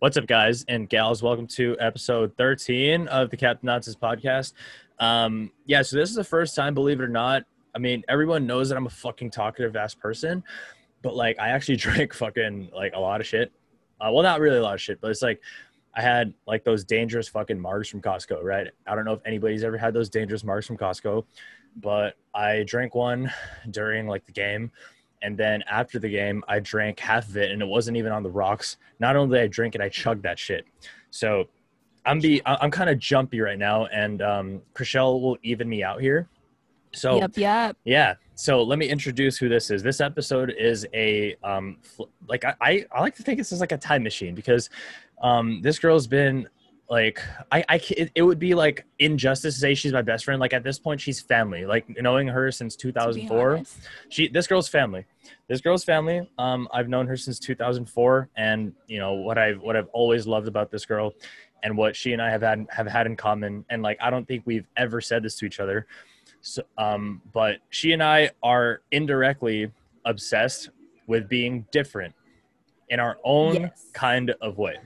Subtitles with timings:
[0.00, 1.24] What's up, guys and gals?
[1.24, 4.52] Welcome to episode 13 of the Captain Nonsense podcast.
[5.00, 7.42] Um, yeah, so this is the first time, believe it or not.
[7.74, 10.44] I mean, everyone knows that I'm a fucking talkative ass person,
[11.02, 13.50] but like, I actually drink fucking like a lot of shit.
[14.00, 15.40] Uh, well, not really a lot of shit, but it's like
[15.96, 18.68] I had like those dangerous fucking marks from Costco, right?
[18.86, 21.24] I don't know if anybody's ever had those dangerous marks from Costco,
[21.74, 23.32] but I drank one
[23.72, 24.70] during like the game
[25.22, 28.22] and then after the game i drank half of it and it wasn't even on
[28.22, 28.76] the rocks.
[29.00, 30.64] Not only did i drink it i chugged that shit.
[31.10, 31.48] So
[32.06, 36.00] i'm be i'm kind of jumpy right now and um Kriziel will even me out
[36.00, 36.28] here.
[36.92, 37.76] So yep, yep.
[37.84, 39.82] yeah so let me introduce who this is.
[39.82, 41.78] This episode is a um
[42.28, 44.70] like I, I i like to think this is like a time machine because
[45.22, 46.48] um this girl's been
[46.90, 50.40] like I, I it, it would be like injustice to say she's my best friend.
[50.40, 51.66] Like at this point, she's family.
[51.66, 53.62] Like knowing her since 2004,
[54.08, 55.04] she this girl's family.
[55.48, 56.26] This girl's family.
[56.38, 60.48] Um, I've known her since 2004, and you know what I've what I've always loved
[60.48, 61.12] about this girl,
[61.62, 63.66] and what she and I have had have had in common.
[63.68, 65.86] And like I don't think we've ever said this to each other.
[66.40, 69.70] So, um, but she and I are indirectly
[70.06, 70.70] obsessed
[71.06, 72.14] with being different
[72.88, 73.90] in our own Yes.
[73.92, 74.76] kind of way.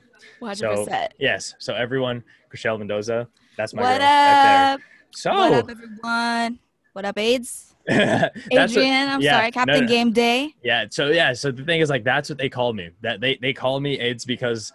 [0.41, 0.57] 100%.
[0.57, 4.79] So yes, so everyone, Kriziel Mendoza, that's my what girl right up?
[4.81, 4.87] there.
[5.13, 6.59] So What up, everyone?
[6.95, 7.75] What up, AIDS?
[7.87, 9.87] that's what- Adrian, I'm yeah, sorry, Captain no.
[9.89, 10.55] Game Day.
[10.63, 10.87] yeah.
[10.91, 12.91] So yeah, so the thing is like that's what they call me.
[13.01, 14.73] That they they call me AIDS because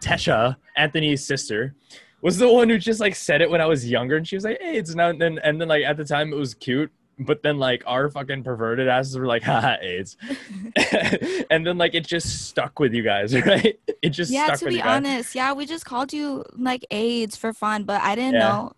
[0.00, 1.74] Tesha, Anthony's sister,
[2.22, 4.44] was the one who just like said it when I was younger, and she was
[4.44, 6.90] like AIDS, and then and then like at the time it was cute.
[7.18, 10.16] But then, like, our fucking perverted asses were like, haha, AIDS.
[11.50, 13.78] and then, like, it just stuck with you guys, right?
[14.02, 17.36] It just Yeah, stuck to with be honest, yeah, we just called you like AIDS
[17.36, 18.48] for fun, but I didn't Yeah.
[18.48, 18.72] know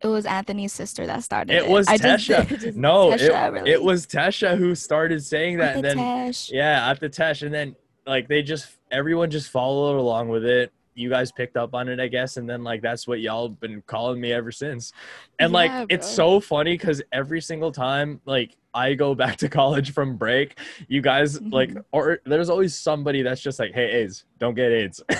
[0.00, 1.64] it was Anthony's sister that started it.
[1.64, 2.46] It was I just- Tesha.
[2.60, 3.70] just- no, Tesha, it, really.
[3.72, 7.76] it was Tesha who started saying that, the then yeah, at the Tesh, and then
[8.06, 10.72] like they just everyone just followed along with it.
[10.94, 13.82] You guys picked up on it, I guess, and then like that's what y'all been
[13.86, 14.92] calling me ever since.
[15.38, 19.48] And like Yeah, it's so funny because every single time like I go back to
[19.48, 20.58] college from break,
[20.88, 21.84] you guys like Mhm.
[21.92, 25.02] or there's always somebody that's just like, hey AIDS, don't get AIDS.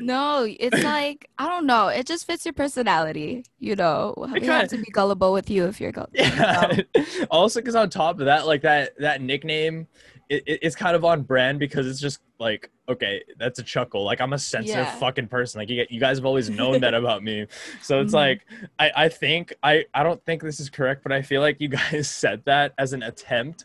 [0.00, 1.88] No, it's like I don't know.
[1.88, 4.14] It just fits your personality, you know.
[4.16, 6.12] We kinda- have to be gullible with you if you're gullible.
[6.18, 6.82] Yeah.
[7.30, 9.86] also, because on top of that, like that that nickname,
[10.28, 14.04] it, it- it's kind of on brand because it's just like okay, that's a chuckle.
[14.04, 14.94] Like I'm a sensitive Yeah.
[14.96, 15.58] fucking person.
[15.60, 17.46] Like you, you guys have always known that about me.
[17.80, 18.16] So it's Mhm.
[18.16, 18.46] like
[18.78, 21.68] I I think I I don't think this is correct, but I feel like you
[21.80, 23.64] guys said that as an attempt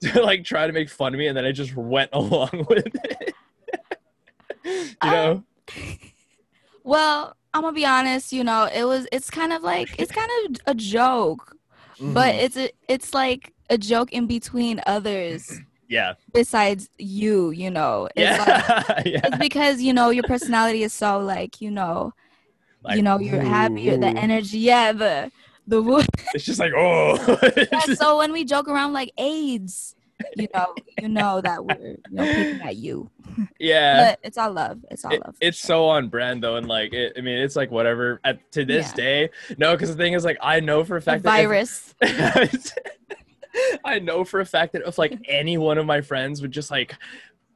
[0.00, 2.86] to like try to make fun of me, and then I just went along with
[2.86, 3.34] it.
[4.64, 5.44] you Uh, know.
[6.82, 8.32] Well, I'm gonna be honest.
[8.32, 9.06] You know, it was.
[9.12, 11.56] It's kind of like it's kind of a joke,
[12.00, 12.42] but Mhm.
[12.42, 12.70] it's a.
[12.88, 17.50] It's like a joke in between others yeah, besides you.
[17.50, 19.20] You know, it's yeah, like yeah.
[19.24, 22.12] it's because you know your personality is so like you know
[22.82, 25.30] Like, you know you're happy you're the energy yeah the
[25.66, 26.02] the wo-
[26.34, 27.16] It's just like oh.
[27.56, 29.94] yeah, so when we joke around like AIDS
[30.36, 33.10] you know you know that we're you know picking at you
[33.58, 34.10] yeah.
[34.10, 35.66] but it's all love it's all It- love it's sure.
[35.66, 38.20] so on brand though, and like it, I mean, it's like whatever.
[38.24, 38.94] At, to this Yeah.
[38.94, 41.46] day, no, because the thing is, like, I know for a the fact that if-
[41.46, 41.94] virus
[43.84, 46.70] I know for a fact that if like any one of my friends would just
[46.70, 46.94] like,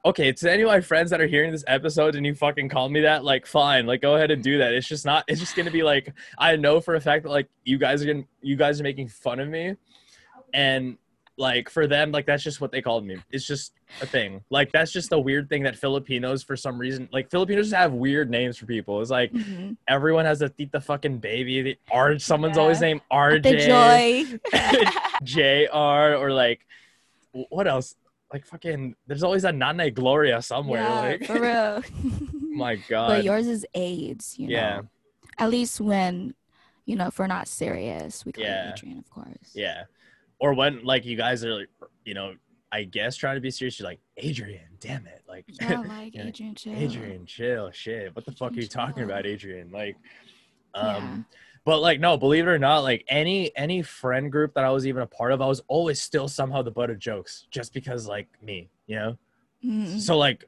[0.04, 2.88] okay, to any of my friends that are hearing this episode and you fucking call
[2.88, 4.72] me that, like, fine, like, go ahead and do that.
[4.72, 5.24] It's just not.
[5.28, 8.06] It's just gonna be like, I know for a fact that like you guys are
[8.06, 9.74] gonna, you guys are making fun of me,
[10.54, 10.96] and
[11.38, 13.16] like for them, like that's just what they called me.
[13.30, 13.72] It's just
[14.02, 14.42] a thing.
[14.50, 17.92] Like that's just a weird thing that Filipinos, for some reason, like Filipinos just have
[17.92, 19.00] weird names for people.
[19.00, 19.76] It's like Mhm.
[19.86, 21.62] everyone has a tita fucking baby.
[21.62, 22.62] The R, someone's Yeah.
[22.62, 24.38] always named rj the joy
[25.22, 26.60] JR or like
[27.50, 27.94] what else?
[28.32, 30.82] Like fucking there's always a Nana Gloria somewhere.
[30.82, 31.82] yeah, like for real
[32.52, 33.08] my god.
[33.08, 34.76] but yours is AIDS you Yeah.
[34.78, 34.88] know
[35.38, 36.34] at least when
[36.84, 38.70] you know if we're not serious we call Yeah.
[38.70, 39.84] it Adrian of course yeah.
[40.40, 41.68] Or when like you guys are like,
[42.04, 42.34] you know,
[42.70, 45.22] I guess trying to be serious, you're like, Adrian, damn it.
[45.28, 46.26] Like yeah like Yeah.
[46.26, 46.74] Adrian chill.
[46.74, 48.14] Adrian, chill, shit.
[48.14, 49.04] What the fuck are you talking chill.
[49.04, 49.70] about, Adrian?
[49.70, 49.96] Like
[50.74, 50.96] Yeah.
[50.96, 51.26] um
[51.64, 54.86] but like no, believe it or not, like any any friend group that I was
[54.86, 58.06] even a part of, I was always still somehow the butt of jokes just because
[58.06, 59.18] like me, you know?
[59.64, 59.98] Mhm.
[60.00, 60.44] So like,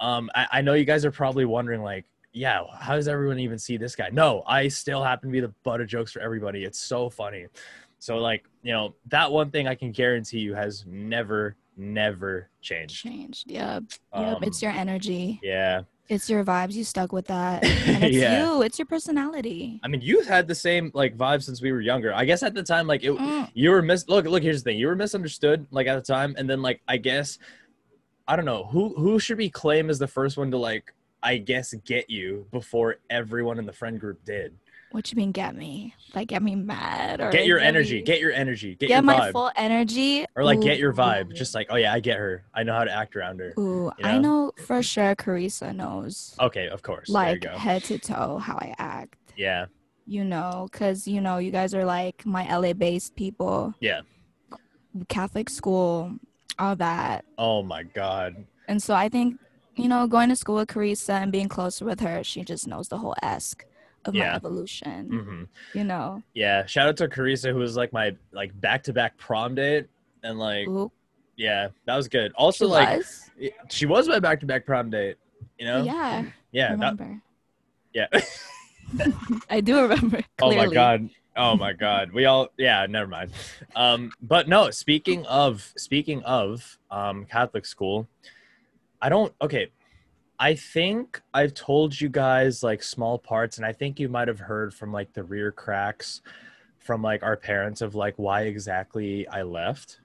[0.00, 2.04] um, I, I know you guys are probably wondering like,
[2.34, 4.08] yeah, how does everyone even see this guy?
[4.12, 6.64] No, I still happen to be the butt of jokes for everybody.
[6.64, 7.46] It's so funny.
[8.02, 12.96] So like, you know, that one thing I can guarantee you has never, never changed.
[12.96, 15.82] changed yep yep Um, it's your energy Yeah.
[16.08, 18.42] it's your vibes you stuck with that and it's Yeah.
[18.56, 21.80] you it's your personality I mean, you've had the same like vibe since we were
[21.80, 22.12] younger.
[22.12, 24.08] I guess at the time, like it, Mm, you were mis.
[24.08, 24.42] Look, look.
[24.42, 24.78] Here's the thing.
[24.80, 27.38] You were misunderstood, like at the time, and then like I guess,
[28.26, 31.36] I don't know who who should we claim as the first one to like I
[31.38, 34.56] guess get you before everyone in the friend group did.
[34.92, 35.94] What you mean get me?
[36.14, 38.02] Like get me mad or Get your me- energy.
[38.02, 38.74] Get your energy.
[38.74, 39.32] Get, get your my vibe.
[39.32, 40.26] full energy.
[40.36, 41.34] or like get your vibe.
[41.34, 42.44] Just like, oh yeah, I get her.
[42.54, 43.54] I know how to act around her.
[43.58, 44.20] Ooh, you I know?
[44.46, 47.08] know for sure Carissa knows Okay, of course.
[47.08, 47.58] like there you go.
[47.58, 49.16] head to toe how I act.
[49.36, 49.66] Yeah.
[50.06, 53.72] You know, because you know, you guys are like my LA based people.
[53.80, 54.02] Yeah.
[55.08, 56.12] Catholic school,
[56.58, 57.24] all that.
[57.38, 58.44] Oh my god.
[58.68, 59.38] And so I think,
[59.74, 62.88] you know, going to school with Carissa and being closer with her, she just knows
[62.88, 63.64] the whole esque
[64.04, 64.30] of Yeah.
[64.30, 65.08] my evolution.
[65.10, 66.22] hmm You know.
[66.34, 66.66] Yeah.
[66.66, 69.86] Shout out to Carissa, who was like my like back to back prom date,
[70.22, 70.90] and like Ooh,
[71.36, 72.32] yeah, that was good.
[72.34, 73.30] Also, she like was.
[73.70, 75.16] she was my back to back prom date.
[75.58, 75.82] You know.
[75.84, 76.24] Yeah.
[76.52, 76.76] Yeah.
[76.76, 77.20] That,
[77.94, 78.06] yeah.
[79.50, 80.20] I do remember.
[80.42, 81.08] oh my god.
[81.34, 82.12] Oh my god.
[82.12, 83.30] We all yeah, never mind.
[83.74, 88.06] Um but no, speaking of speaking of um Catholic school,
[89.00, 89.70] I don't okay.
[90.42, 94.40] I think I've told you guys like small parts and I think you might have
[94.40, 96.20] heard from like the rear cracks
[96.80, 100.00] from like our parents of like why exactly I left.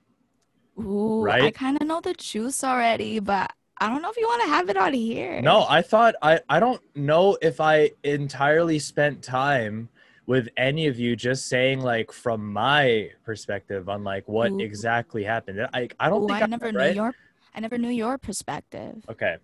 [0.79, 1.41] Ooh, right?
[1.41, 4.49] I kind of know the juice already, but I don't know if you want to
[4.49, 5.41] have it on here.
[5.41, 9.89] No, I thought I I don't know if I entirely spent time
[10.27, 14.61] with any of you just saying like from my perspective on like what Ooh.
[14.61, 15.67] exactly happened.
[15.73, 16.89] I I don't Ooh, think I I never right?
[16.89, 17.13] knew your.
[17.55, 19.03] I never knew your perspective.
[19.09, 19.37] Okay.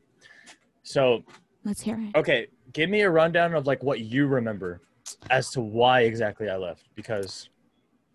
[0.84, 1.24] So,
[1.64, 2.16] Let's hear it.
[2.18, 4.82] okay, give me a rundown of like what you remember
[5.30, 7.50] as to why exactly I left because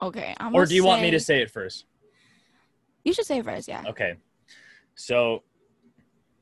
[0.01, 0.35] Okay.
[0.39, 1.87] I'm or do you want me to say- say it first?
[3.05, 3.69] You should say it first.
[3.69, 3.85] Yeah.
[3.89, 4.15] Okay.
[4.95, 5.43] So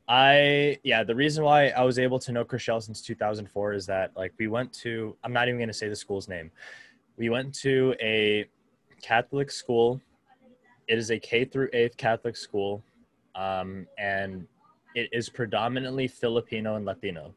[0.09, 4.13] I yeah, the reason why I was able to know Kriziel since 2004 is that
[4.17, 6.51] like we went to I'm not even going to say the school's name.
[7.17, 8.47] We went to a
[9.03, 10.01] Catholic school.
[10.89, 12.83] It is a K through 8th Catholic school.
[13.35, 14.47] Um, and
[14.97, 17.35] it is predominantly Filipino and Latino.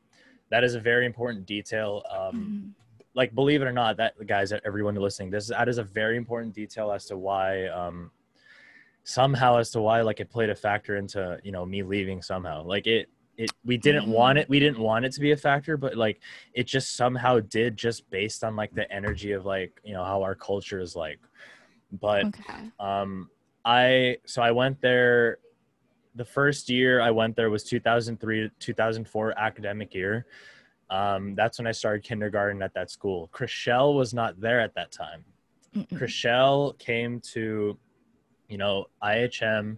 [0.50, 2.04] That is a very important detail.
[2.10, 2.70] Um, Mhm.
[3.16, 6.54] like believe it or not that guys everyone listening this that is a very important
[6.54, 8.12] detail as to why um
[9.04, 12.64] somehow as to why like it played a factor into you know me leaving somehow
[12.64, 15.76] like it it we didn't want it we didn't want it to be a factor
[15.76, 16.22] but like
[16.54, 20.22] it just somehow did just based on like the energy of like you know how
[20.22, 21.20] our culture is like
[22.00, 22.72] but Okay.
[22.80, 23.28] um
[23.66, 25.40] i so i went there
[26.20, 30.26] the first year i went there was 2003 2004 academic year
[30.90, 34.92] um that's when i started kindergarten at that school Kriziel was not there at that
[34.92, 35.24] time
[35.74, 35.88] Mm-mm.
[35.98, 37.78] Kriziel came to
[38.50, 39.78] you know ihm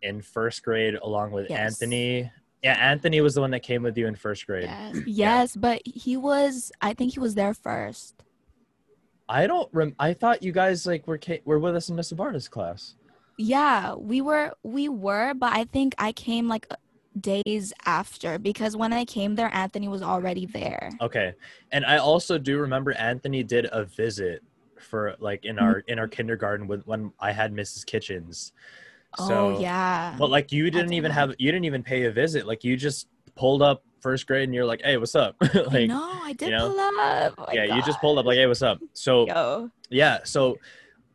[0.00, 1.60] in first grade along with Yes.
[1.82, 2.30] anthony
[2.62, 4.96] yeah anthony was the one that came with you in first grade Yes.
[5.06, 6.72] Yes, but he was.
[6.80, 8.14] I think he was there first.
[9.28, 12.10] i don't rem- i thought you guys like were ca- were with us in miss
[12.12, 12.94] Abarta's class
[13.42, 14.52] Yeah, we were.
[14.62, 16.66] We were, but I think I came like
[17.20, 20.90] days after because when I came there, Anthony was already there.
[21.00, 21.34] Okay.
[21.72, 24.42] And I also do remember Anthony did a visit
[24.78, 26.12] for like in our in our mm-hmm.
[26.12, 27.84] kindergarten with when I had Mrs.
[27.84, 28.52] Kitchens.
[29.18, 30.14] Oh, so oh yeah.
[30.18, 31.18] but like you didn't That's even right.
[31.18, 32.46] have you didn't even pay a visit.
[32.46, 36.20] Like you just pulled up first grade and you're like, "Hey, what's up?" like no,
[36.22, 36.70] I did know?
[36.70, 37.34] pull up.
[37.38, 39.70] Oh yeah, you just pulled up like, "Hey, what's up?" So Yo.
[39.90, 40.58] yeah, so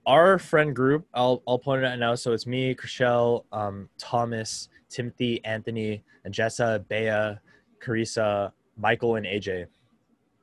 [0.07, 2.15] our friend group, I'll I'll point it out now.
[2.15, 7.37] So it's me, Kriziel, um, Thomas, Timothy, Anthony, and Jessa, Bea,
[7.85, 9.67] Carissa, Michael, and AJ.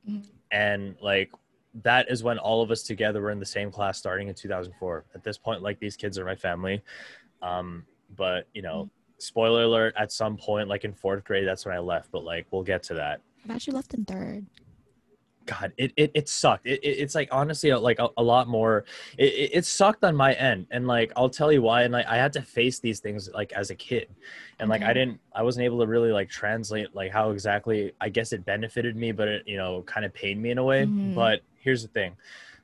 [0.07, 0.23] Mhm.
[0.51, 1.31] And like
[1.83, 5.03] that is when all of us together were in the same class starting in 2004.
[5.13, 6.81] At this point, like these kids are my family.
[7.41, 7.85] Um,
[8.15, 11.79] but you know, spoiler alert, at some point, like in fourth grade, that's when I
[11.79, 12.11] left.
[12.11, 13.21] But like we'll get to that.
[13.49, 14.45] I you left in third.
[15.45, 16.65] God, it, it, it sucked.
[16.65, 18.85] It, it, it's like honestly uh, like a, a lot more.
[19.17, 21.83] It, it, it sucked on my end, and like I'll tell you why.
[21.83, 24.07] And like I had to face these things like as a kid,
[24.59, 27.93] and like I didn't, I wasn't able to really like translate like how exactly.
[28.01, 30.63] I guess it benefited me, but it you know kind of pained me in a
[30.63, 30.85] way.
[30.85, 31.15] Mhm.
[31.15, 32.15] But here's the thing,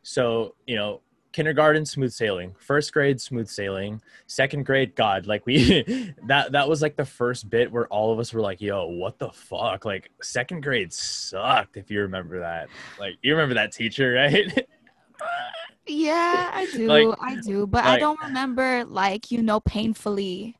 [0.01, 5.81] so you know kindergarten smooth sailing first grade smooth sailing second grade god like we
[6.27, 9.17] that that was like the first bit where all of us were like yo what
[9.17, 12.67] the fuck like second grade sucked if you remember that
[12.99, 14.67] like you remember that teacher right
[15.87, 16.87] Yeah, I do.
[16.87, 20.57] Like- I do, but I don't remember like you know painfully.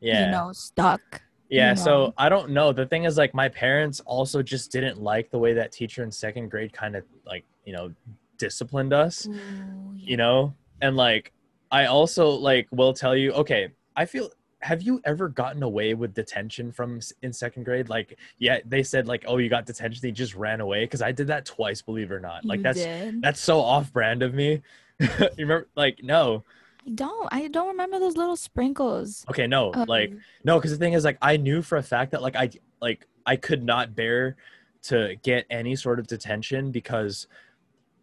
[0.00, 1.22] yeah You know, stuck.
[1.48, 5.00] yeah you so i don't know the thing is like my parents also just didn't
[5.00, 7.92] like the way that teacher in second grade kind of like you know
[8.40, 11.32] disciplined us Ooh, you know and like
[11.70, 14.30] i also like will tell you okay i feel
[14.62, 19.06] have you ever gotten away with detention from in second grade like yeah they said
[19.06, 22.10] like oh you got detention they just ran away because i did that twice believe
[22.10, 23.22] it or not like you that's did.
[23.22, 24.62] that's so off brand of me
[25.00, 26.42] you remember like no
[26.86, 27.28] I don't.
[27.30, 29.26] I don't remember those little sprinkles.
[29.28, 32.22] Okay, no, like no, because the thing is, like, I knew for a fact that
[32.22, 32.48] like I
[32.80, 34.36] like I could not bear
[34.82, 37.26] to get any sort of detention because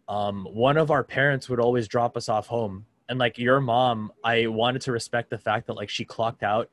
[0.08, 4.12] um one of our parents would always drop us off home, and like your mom,
[4.24, 6.70] I wanted to respect the fact that like she clocked out,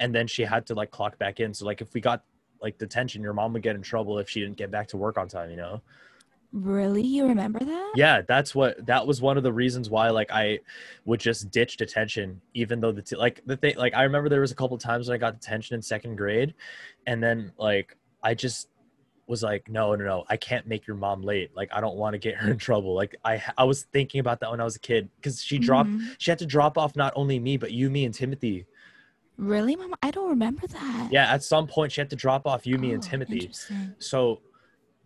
[0.00, 1.52] and then she had to like clock back in.
[1.54, 2.22] So like if we got
[2.60, 5.18] like detention, your mom would get in trouble if she didn't get back to work
[5.18, 5.50] on time.
[5.50, 5.82] You know.
[6.52, 7.92] really, you remember that?
[7.94, 10.58] yeah that's what that was one of the reasons why like i
[11.04, 14.40] would just ditch detention even though the t- like the thing like i remember there
[14.40, 16.54] was a couple times when i got detention in second grade
[17.06, 18.68] and then like i just
[19.28, 22.14] was like no no no i can't make your mom late like i don't want
[22.14, 24.76] to get her in trouble like i i was thinking about that when i was
[24.76, 26.14] a kid because she dropped Mhm.
[26.18, 28.66] she had to drop off not only me but you me and timothy
[29.36, 29.94] Really, mom?
[30.02, 31.08] I don't remember that.
[31.12, 33.50] yeah at some point she had to drop off you me and Oh, timothy
[33.98, 34.40] so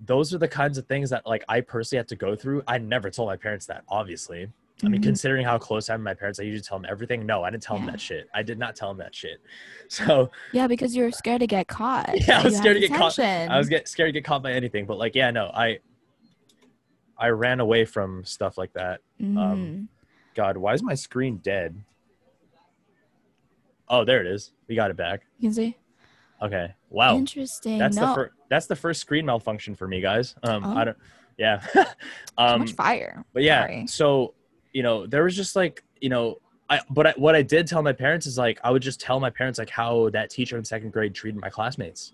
[0.05, 2.62] those are the kinds of things that like I personally had to go through.
[2.67, 4.49] I never told my parents that, obviously.
[4.85, 5.05] I mean, Mhm.
[5.05, 7.25] considering how close I am with my parents, I usually tell them everything.
[7.25, 8.29] No, I didn't tell them that shit.
[8.35, 9.41] I did not tell them that shit.
[9.89, 12.09] So Yeah, because you were scared to get caught.
[12.27, 13.19] Yeah, I was you scared to get caught.
[13.19, 14.87] I was get scared to get caught by anything.
[14.87, 15.79] But like, yeah, no, I
[17.19, 19.01] I ran away from stuff like that.
[19.21, 19.89] um, Mhm.
[20.35, 21.77] God, why is my screen dead?
[23.89, 24.53] Oh, there it is.
[24.69, 25.23] We got it back.
[25.39, 25.77] you can see.
[26.41, 26.75] Okay.
[26.89, 27.17] Wow.
[27.17, 27.79] Interesting.
[27.79, 28.33] That's no, the first.
[28.49, 30.35] That's the first screen malfunction for me, guys.
[30.43, 30.77] Um, Oh.
[30.77, 30.97] I don't.
[31.39, 31.65] Yeah.
[32.39, 33.25] um, much fire.
[33.33, 33.87] but yeah Sorry.
[33.87, 34.35] so
[34.73, 36.38] you know there was just like you know
[36.71, 39.21] i but I, what i did tell my parents is like i would just tell
[39.21, 42.12] my parents like how that teacher in second grade treated my classmates.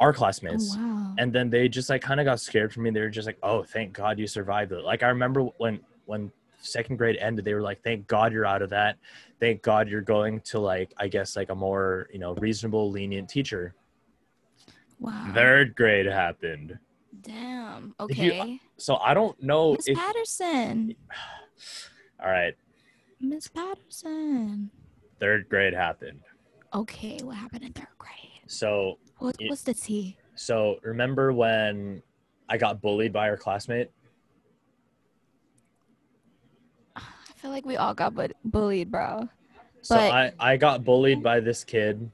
[0.00, 0.74] Our classmates.
[0.76, 1.14] Oh, wow.
[1.18, 2.90] and then they just like kind of got scared for me.
[2.90, 4.82] They were just like oh thank god you survived it.
[4.82, 8.62] Like i remember when when second grade ended they were like thank god you're out
[8.62, 8.98] of that.
[9.40, 13.28] Thank god you're going to like i guess like a more you know reasonable lenient
[13.28, 13.74] teacher.
[15.00, 15.32] Wow.
[15.34, 16.78] third grade happened
[17.20, 17.94] Damn.
[18.00, 18.58] Okay.
[18.76, 20.94] so i don't know Miss if Patterson.
[22.22, 22.54] all right
[23.20, 24.70] Miss Patterson.
[25.20, 26.20] third grade happened
[26.74, 28.40] Okay, what happened in third grade?
[28.48, 30.18] so What was the tea?
[30.34, 32.02] So remember when
[32.48, 33.90] I got bullied by our classmate?
[36.96, 37.00] I
[37.36, 39.28] feel like we all got bu- bullied, bro.
[39.82, 42.10] So But- I, I got bullied by this kid.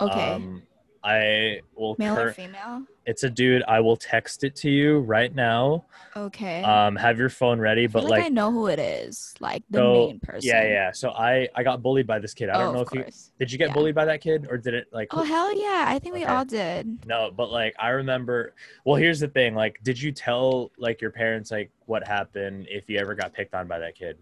[0.00, 0.32] Okay.
[0.32, 0.62] Um,
[1.04, 1.96] I will.
[1.98, 2.86] Male or female?
[3.06, 3.62] it's a dude.
[3.66, 5.84] I will text it to you right now.
[6.16, 6.62] Okay.
[6.62, 7.86] Um, have your phone ready.
[7.86, 10.48] But like, like, I know who it is, like the so main person.
[10.48, 10.92] yeah, yeah.
[10.92, 12.48] So I I got bullied by this kid.
[12.48, 13.04] I oh, don't know if you
[13.38, 13.52] did.
[13.52, 13.74] You get Yeah.
[13.74, 15.08] bullied by that kid or did it like?
[15.12, 15.84] Oh hell yeah!
[15.88, 17.06] I think we all did.
[17.06, 18.54] No, but like I remember.
[18.84, 19.54] Well, here's the thing.
[19.54, 23.54] Like, did you tell like your parents like what happened if you ever got picked
[23.54, 24.18] on by that kid?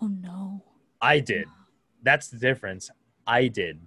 [0.00, 0.62] Oh no.
[1.00, 1.46] I did.
[2.02, 2.90] That's the difference.
[3.26, 3.80] I did.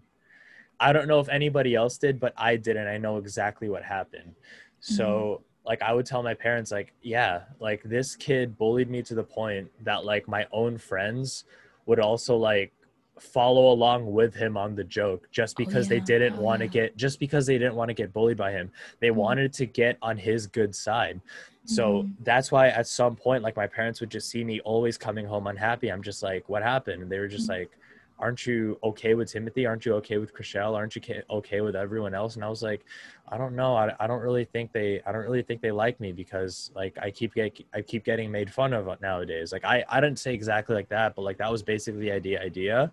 [0.79, 3.83] I don't know if anybody else did, but I did, and I know exactly what
[3.83, 4.35] happened.
[4.79, 9.15] So, like, I would tell my parents, like, yeah, like this kid bullied me to
[9.15, 11.45] the point that, like, my own friends
[11.85, 12.73] would also, like,
[13.19, 16.65] follow along with him on the joke just Oh, because they didn't Oh, want to
[16.65, 16.71] yeah.
[16.71, 18.71] get, just because they didn't want to get bullied by him.
[18.99, 19.15] They Mhm.
[19.15, 21.21] wanted to get on his good side.
[21.63, 22.15] So Mhm.
[22.19, 25.47] that's why at some point, like my parents would just see me always coming home
[25.47, 25.89] unhappy.
[25.91, 27.01] I'm just like, what happened?
[27.03, 27.49] And they were just Mhm.
[27.49, 27.71] like,
[28.17, 29.65] aren't you okay with Timothy?
[29.65, 30.73] Aren't you okay with Kriziel?
[30.73, 32.35] Aren't you okay with everyone else?
[32.35, 32.85] And I was like,
[33.27, 33.75] I don't know.
[33.75, 36.97] I, I don't really think they, I don't really think they like me because like
[37.01, 39.51] I keep get, I keep getting made fun of nowadays.
[39.51, 42.41] Like I, I didn't say exactly like that, but like that was basically the idea,
[42.41, 42.91] idea.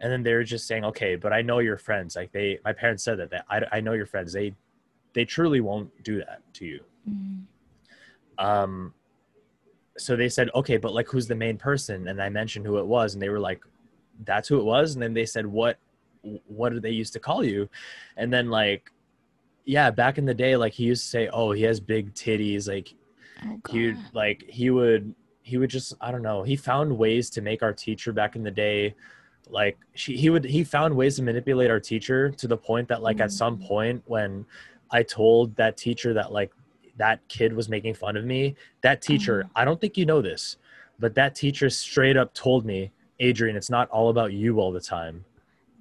[0.00, 2.14] And then they were just saying, okay, but I know your friends.
[2.14, 4.32] Like they, my parents said that, that I, I know your friends.
[4.32, 4.54] They,
[5.14, 6.80] they truly won't do that to you
[7.10, 7.42] Mhm.
[8.38, 8.94] um
[9.98, 12.86] so they said okay but like who's the main person and i mentioned who it
[12.86, 13.60] was and they were like
[14.24, 14.94] that's who it was.
[14.94, 15.78] And then they said what
[16.46, 17.68] what did they used to call you?
[18.16, 18.90] And then like
[19.64, 22.68] yeah back in the day like he used to say oh he has big titties.
[22.68, 22.94] Like
[23.44, 26.42] Oh he would like he would he would just i don't know.
[26.42, 28.94] He found ways to make our teacher back in the day
[29.48, 33.02] like she he would he found ways to manipulate our teacher to the point that
[33.02, 33.66] like at some Mm.
[33.66, 34.46] point when
[34.92, 36.52] i told that teacher that like
[36.96, 39.52] that kid was making fun of me that teacher Uh-huh.
[39.56, 40.58] i don't think you know this
[41.00, 44.80] but that teacher straight up told me adrian it's not all about you all the
[44.80, 45.24] time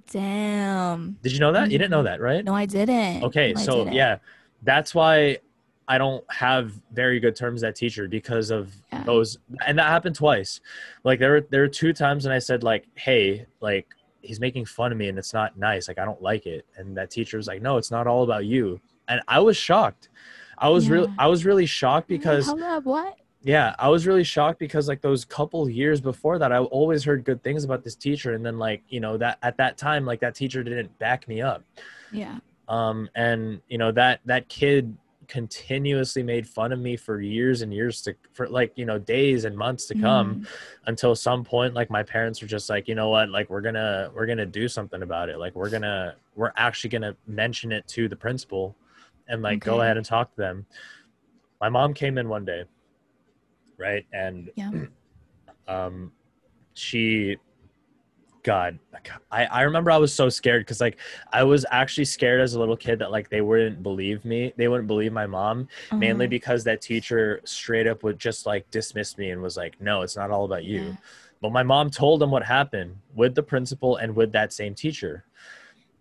[0.09, 1.17] Damn.
[1.23, 2.05] did you know that you didn't know Mhm.
[2.05, 3.23] that right No, I didn't.
[3.23, 3.93] Okay, No, so didn't.
[3.93, 4.17] yeah,
[4.63, 5.37] that's why
[5.87, 9.03] I don't have very good terms with that teacher because of Yeah.
[9.03, 10.59] those, and that happened twice.
[11.03, 13.87] Like there were there were two times when I said like, "Hey, like
[14.21, 15.87] he's making fun of me and it's not nice.
[15.87, 18.45] Like I don't like it." And that teacher was like, "No, it's not all about
[18.45, 20.09] you." And I was shocked.
[20.57, 21.07] I was real.
[21.07, 21.15] Yeah.
[21.19, 23.15] I was really shocked because hold up, what?
[23.43, 27.23] Yeah, I was really shocked because like those couple years before that, I always heard
[27.23, 30.19] good things about this teacher, and then like you know that at that time, like
[30.19, 31.63] that teacher didn't back me up.
[32.11, 32.37] Yeah.
[32.67, 34.95] um and you know that that kid
[35.27, 39.45] continuously made fun of me for years and years to for like you know days
[39.45, 40.47] and months to come Mm.
[40.87, 43.29] until some point like my parents were just like you know what?
[43.29, 45.37] Like we're gonna we're gonna do something about it.
[45.39, 48.75] Like we're gonna we're actually gonna mention it to the principal
[49.29, 50.65] and like go ahead and talk to them.
[51.61, 52.65] My mom came in one day
[53.81, 54.71] right and Yeah.
[55.67, 56.11] um
[56.73, 57.37] she
[58.43, 58.79] god
[59.31, 60.97] i i remember i was so scared because like
[61.31, 64.67] i was actually scared as a little kid that like they wouldn't believe me they
[64.67, 66.29] wouldn't believe my mom mainly Uh-huh.
[66.29, 70.15] because that teacher straight up would just like dismiss me and was like no it's
[70.15, 70.93] not all about you Yeah.
[71.41, 75.23] but my mom told them what happened with the principal and with that same teacher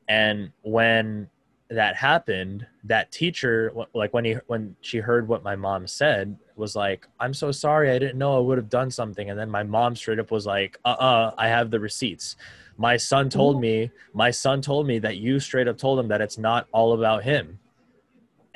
[0.09, 1.29] and when
[1.71, 6.75] that happened that teacher like when he when she heard what my mom said was
[6.75, 9.63] like i'm so sorry i didn't know i would have done something and then my
[9.63, 12.35] mom straight up was like uh-uh i have the receipts
[12.77, 16.21] my son told me my son told me that you straight up told him that
[16.21, 17.59] it's not all about him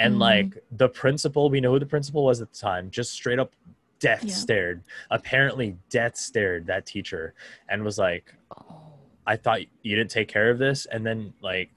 [0.01, 0.21] and Mhm.
[0.21, 3.53] like the principal we know who the principal was at the time just straight up
[4.01, 4.35] death Yeah.
[4.35, 7.33] stared apparently death stared that teacher
[7.69, 8.81] and was like Oh.
[9.27, 10.85] I thought you didn't take care of this.
[10.85, 11.71] And then like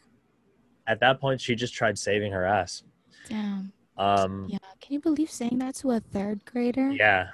[0.88, 2.84] at that point she just tried saving her ass.
[3.30, 3.72] Damn.
[3.98, 4.58] Um Yeah.
[4.82, 6.92] Can you believe saying that to a third grader?
[6.92, 7.30] yeah.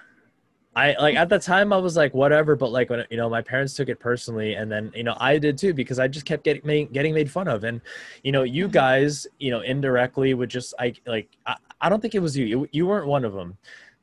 [0.76, 3.44] I like at the time I was like whatever, but like when you know my
[3.44, 6.44] parents took it personally, and then you know I did too because I just kept
[6.44, 7.80] getting made, getting made fun of, and
[8.24, 12.16] you know you guys you know indirectly would just I like I, I don't think
[12.16, 12.46] it was you.
[12.46, 13.56] you you weren't one of them,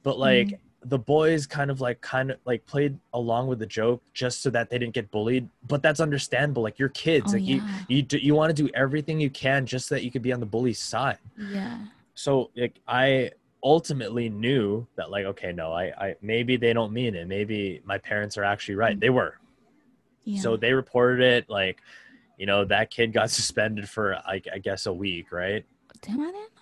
[0.05, 0.59] but like Mhm.
[0.85, 4.49] The boys kind of like kind of like played along with the joke just so
[4.51, 6.63] that they didn't get bullied, but that's understandable.
[6.63, 7.79] Like you're kids, Oh, like you yeah.
[7.89, 10.33] you do, you want to do everything you can just so that you could be
[10.33, 11.79] on the bully's side Yeah.
[12.15, 13.31] so like i
[13.63, 17.99] ultimately knew that like okay no i i maybe they don't mean it maybe my
[17.99, 19.01] parents are actually right Mm.
[19.01, 19.37] they were
[20.25, 20.41] Yeah.
[20.41, 21.83] so they reported it like
[22.39, 25.65] you know that kid got suspended for like i guess a week right
[26.01, 26.55] Damn, I didn't.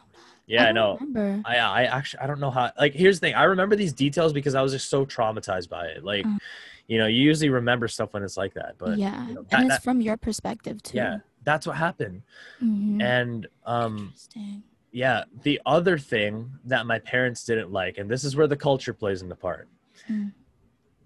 [0.48, 0.98] Yeah I know
[1.44, 4.32] i i actually i don't know how like here's the thing i remember these details
[4.32, 6.38] because i was just so traumatized by it like Mm.
[6.86, 9.28] you know you usually remember stuff when it's like that but yeah.
[9.28, 10.96] you know, and that- it's from your perspective too.
[10.96, 12.22] yeah that's what happened
[12.62, 13.02] Mhm.
[13.02, 14.62] and um Interesting.
[14.90, 18.94] yeah the other thing that my parents didn't like and this is where the culture
[18.94, 19.68] plays in the part
[20.08, 20.32] Mm.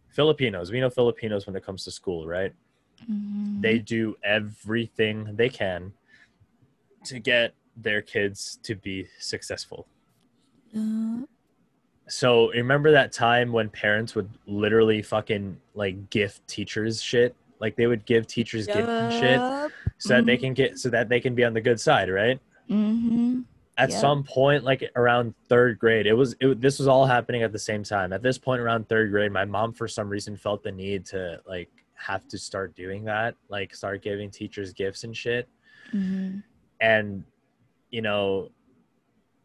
[0.08, 2.54] filipinos we know filipinos when it comes to school right
[3.10, 3.60] Mhm.
[3.60, 5.92] they do everything they can
[7.06, 9.86] to get their kids to be successful
[10.76, 11.22] Uh,
[12.08, 17.86] so remember that time when parents would literally fucking like gift teachers shit like they
[17.86, 19.40] would give teachers gifts and shit
[19.98, 20.40] so that they Mhm.
[20.40, 23.44] can get so that they can be on the good side right Mhm.
[23.78, 24.00] at Yep.
[24.00, 27.58] some point like around third grade it was it, this was all happening at the
[27.58, 30.72] same time at this point around third grade my mom for some reason felt the
[30.72, 35.48] need to like have to start doing that like start giving teachers gifts and shit
[35.92, 36.42] Mhm.
[36.80, 37.24] and
[37.92, 38.50] you know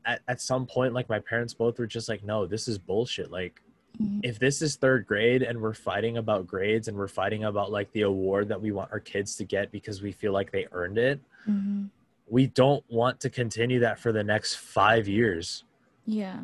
[0.05, 3.29] at, at some point like my parents both were just like no this is bullshit
[3.29, 3.61] like
[4.01, 4.19] Mhm.
[4.23, 7.91] if this is third grade and we're fighting about grades and we're fighting about like
[7.93, 10.99] the award that we want our kids to get because we feel like they earned
[10.99, 11.89] it Mhm.
[12.27, 15.63] we don't want to continue that for the next five years
[16.05, 16.43] Yeah.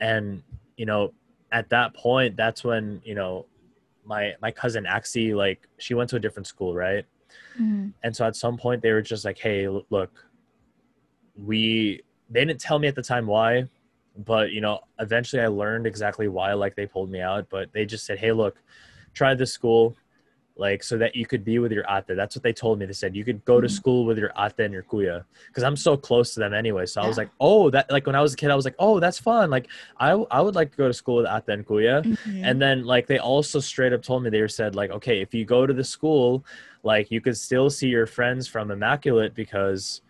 [0.00, 0.42] and
[0.76, 1.14] you know
[1.50, 3.46] at that point that's when you know
[4.04, 7.06] my my cousin Axie like she went to a different school right
[7.58, 7.94] Mhm.
[8.02, 10.26] and so at some point they were just like hey look
[11.36, 13.64] we they didn't tell me at the time why
[14.26, 17.84] but you know eventually i learned exactly why like they pulled me out but they
[17.86, 18.56] just said hey look
[19.14, 19.94] try this school
[20.56, 22.04] like so that you could be with your ate.
[22.14, 22.84] That's what they told me.
[22.84, 23.70] They said you could go to Mhm.
[23.70, 26.84] school with your ate and your kuya because i'm so close to them anyway.
[26.84, 28.74] So i was like oh that like when i was a kid i was like
[28.78, 29.48] oh that's fun.
[29.48, 32.04] Like i i would like to go to school with ate and kuya.
[32.04, 32.40] Mhm.
[32.44, 35.46] and then like they also straight up told me they said like okay if you
[35.46, 36.44] go to the school
[36.82, 40.02] like you could still see your friends from immaculate because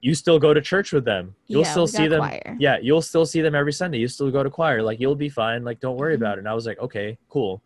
[0.00, 2.56] you still go to church with them you'll Yeah, still see them choir.
[2.60, 5.28] yeah you'll still see them every sunday you still go to choir like you'll be
[5.28, 6.20] fine like don't worry Mhm.
[6.20, 7.62] about it and i was like okay cool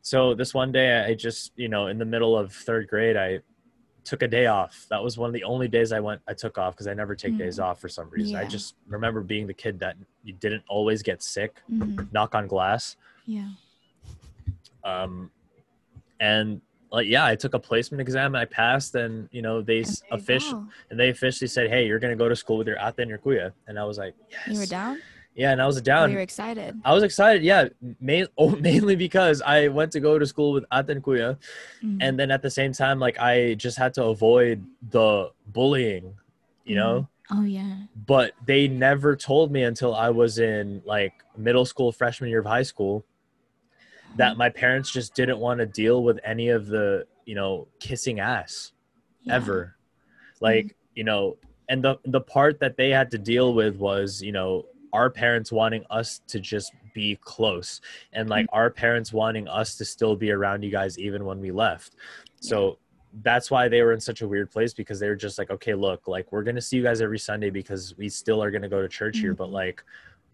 [0.00, 3.40] so this one day i just you know in the middle of third grade i
[4.04, 6.58] took a day off that was one of the only days i went i took
[6.58, 7.64] off because i never take days Mm.
[7.64, 11.22] off for some reason i just remember being the kid that you didn't always get
[11.22, 12.10] sick Mhm.
[12.12, 13.50] knock on glass Yeah.
[14.84, 15.30] um
[16.20, 16.60] and
[16.92, 20.00] like yeah i took a placement exam i passed and you know they And s-
[20.02, 20.58] there you official
[20.90, 23.18] and they officially said hey you're gonna go to school with your ate and your
[23.24, 24.94] kuya and i was like yes You were down?
[25.34, 26.70] yeah and i was Or down you were excited?
[26.84, 27.68] i was excited yeah
[28.00, 31.30] main, oh, mainly because i went to go to school with ate and kuya
[31.82, 31.98] Mhm.
[32.04, 34.56] and then at the same time like i just had to avoid
[34.96, 36.14] the bullying
[36.70, 37.76] you know Oh yeah.
[38.14, 42.46] but they never told me until i was in like middle school freshman year of
[42.46, 42.94] high school
[44.16, 44.38] that mm.
[44.38, 48.72] my parents just didn't want to deal with any of the you know kissing ass
[49.22, 49.36] Yeah.
[49.36, 49.76] ever.
[49.76, 50.42] Mm.
[50.42, 51.36] Like you know
[51.68, 55.50] and the the part that they had to deal with was you know our parents
[55.50, 57.80] wanting us to just be close
[58.12, 58.50] and like mm.
[58.52, 61.96] our parents wanting us to still be around you guys even when we left.
[62.40, 62.78] So
[63.22, 65.74] that's why they were in such a weird place because they were just like okay
[65.74, 68.80] look like we're gonna see you guys every sunday because we still are gonna go
[68.80, 69.52] to church here but Mhm.
[69.52, 69.84] like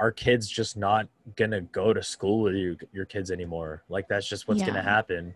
[0.00, 3.82] our kids just not gonna go to school with you your kids anymore?
[3.88, 5.34] Like that's just what's gonna happen.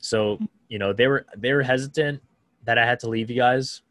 [0.00, 2.22] So you know they were they were hesitant
[2.64, 3.82] that i had to leave you guys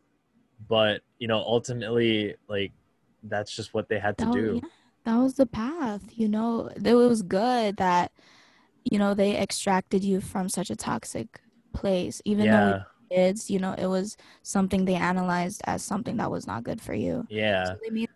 [0.67, 2.71] but you know ultimately like
[3.23, 4.59] that's just what they had to That do.
[4.63, 4.69] yeah,
[5.05, 6.69] that was the path, you know.
[6.83, 8.11] It was good that,
[8.83, 11.39] you know, they extracted you from such a toxic
[11.73, 12.21] place.
[12.25, 12.83] Even though yeah.
[13.09, 16.81] we kids, you know, it was something they analyzed as something that was not good
[16.81, 17.25] for you.
[17.29, 17.65] yeah.
[17.65, 18.09] So they made,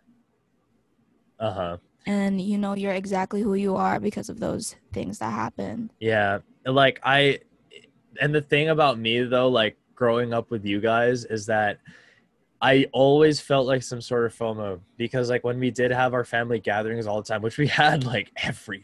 [1.38, 5.90] uh-huh and you know, you're exactly who you are because of those things that happened.
[6.00, 7.40] Yeah, like I,
[8.20, 11.80] and the thing about me though, like growing up with you guys, is that
[12.60, 16.24] I always felt like some sort of FOMO because like when we did have our
[16.24, 18.82] family gatherings all the time, which we had like every,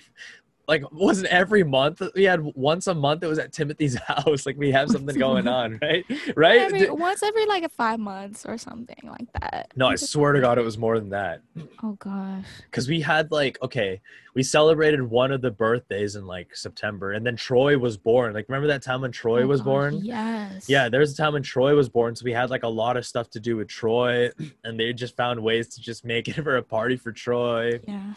[0.68, 4.56] like wasn't every month we had once a month it was at Timothy's house like
[4.56, 6.04] we have something going on right
[6.36, 9.72] right Every, once every like five months or something like that.
[9.76, 11.40] no I swear to God it was more than that
[11.82, 12.44] Oh gosh.
[12.70, 14.00] because we had like okay
[14.34, 18.48] we celebrated one of the birthdays in like september and then troy was born like
[18.48, 20.68] remember that time when troy Oh, was gosh, born Yes.
[20.68, 22.96] yeah there was a time when troy was born so we had like a lot
[22.96, 24.30] of stuff to do with troy
[24.64, 28.14] and they just found ways to just make it for a party for troy Yeah.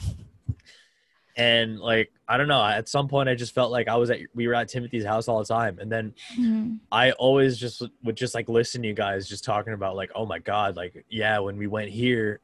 [1.38, 4.20] And like i don't know at some point i just felt like i was at
[4.34, 6.80] we were at timothy's house all the time and then Mhm.
[6.92, 10.26] I always just would just like listen to you guys just talking about like, oh
[10.26, 12.40] my god, like yeah, when we went here,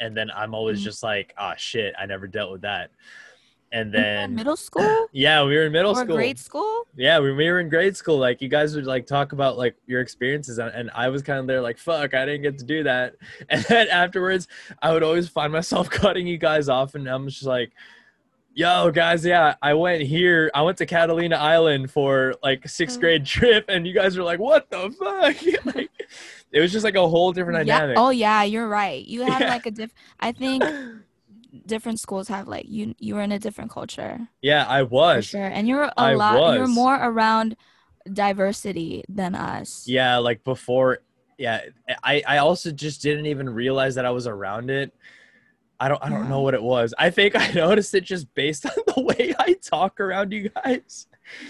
[0.00, 0.84] and then I'm always Mhm.
[0.84, 2.90] just like, ah shit, I never dealt with that.
[3.70, 6.16] And then middle school yeah, we were in middle or school.
[6.16, 6.86] grade school?
[6.96, 9.76] Yeah, when we were in grade school, like you guys would like talk about like
[9.86, 12.64] your experiences, and, and I was kind of there like, fuck, I didn't get to
[12.64, 13.14] do that.
[13.48, 14.48] And then afterwards,
[14.82, 17.72] I would always find myself cutting you guys off, and I'm just like,
[18.54, 23.00] yo, guys, yeah, I went here, I went to Catalina Island for like sixth Mm.
[23.00, 25.36] grade trip, and you guys were like, what the fuck?
[25.74, 25.90] like,
[26.52, 27.78] it was just like a whole different Yeah.
[27.80, 27.96] dynamic.
[27.98, 29.04] Oh yeah, you're right.
[29.04, 29.50] You had Yeah.
[29.50, 29.92] like a diff.
[30.20, 30.62] I think
[31.66, 32.94] different schools have like you.
[32.98, 35.26] You were in a different culture yeah, I for was.
[35.26, 36.54] sure, and you're a I lot.
[36.54, 37.56] You're more around
[38.12, 39.86] diversity than us.
[39.86, 40.98] Yeah, like before.
[41.38, 41.62] Yeah,
[42.04, 44.92] I I also just didn't even realize that I was around it.
[45.82, 46.94] I don't I don't know what it was.
[46.96, 51.08] I think I noticed it just based on the way I talk around you guys.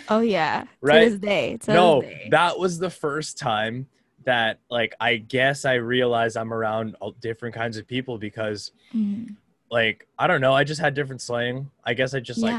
[0.09, 0.65] Oh yeah.
[0.81, 1.05] Right?
[1.05, 1.57] To this day.
[1.59, 2.29] To no, this day.
[2.31, 3.87] that was the first time
[4.25, 9.37] that like I guess I realized I'm around all different kinds of people because Mhm.
[9.71, 11.71] like I don't know, I just had different slang.
[11.85, 12.59] I guess I just like.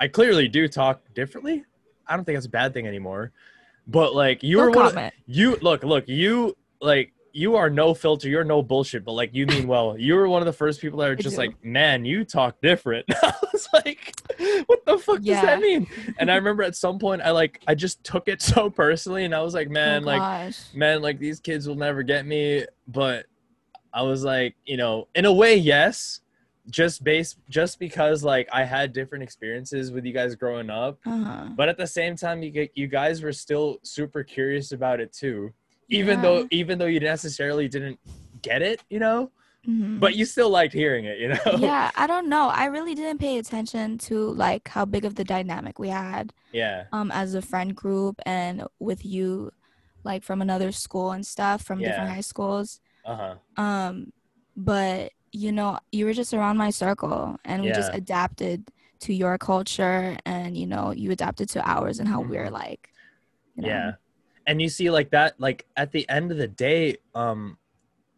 [0.00, 1.64] I clearly do talk differently.
[2.06, 3.32] I don't think that's a bad thing anymore.
[3.86, 7.92] But like you No were one of, you look look you like you are no
[7.92, 9.96] filter you're no bullshit but like you mean well.
[9.98, 13.04] You were one of the first people that are just like man you talk different.
[13.22, 14.14] I was like
[14.66, 15.86] what the fuck does that mean?
[16.18, 19.34] And i remember at some point i like i just took it so personally and
[19.34, 20.60] i was like man oh like gosh.
[20.74, 22.64] man like these kids will never get me.
[22.88, 23.26] But
[23.92, 26.20] i was like you know in a way yes
[26.68, 30.98] just based just because like i had different experiences with you guys growing up.
[31.06, 31.48] Uh-huh.
[31.54, 35.12] but at the same time you get you guys were still super curious about it
[35.12, 35.52] too
[35.88, 36.22] even Yeah.
[36.22, 37.98] though even though you necessarily didn't
[38.42, 39.30] get it you know
[39.66, 39.98] Mhm.
[40.00, 42.48] but you still liked hearing it you know yeah, I don't know.
[42.48, 46.84] I really didn't pay attention to like how big of the dynamic we had yeah
[46.92, 49.50] um as a friend group and with you
[50.04, 52.80] like from another school and stuff from different high schools.
[53.04, 54.12] uh-huh Um
[54.56, 58.68] but you know, you were just around my circle and we just adapted
[59.00, 62.88] to your culture and you know, you adapted to ours and how we're like.
[63.54, 63.68] You know?
[63.68, 63.92] yeah
[64.46, 67.58] and you see like that like at the end of the day um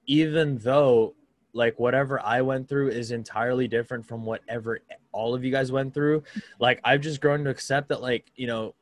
[0.06, 1.14] even though
[1.52, 4.78] like whatever i went through is entirely different from whatever
[5.12, 6.22] all of you guys went through
[6.60, 8.74] like i've just grown to accept that like you know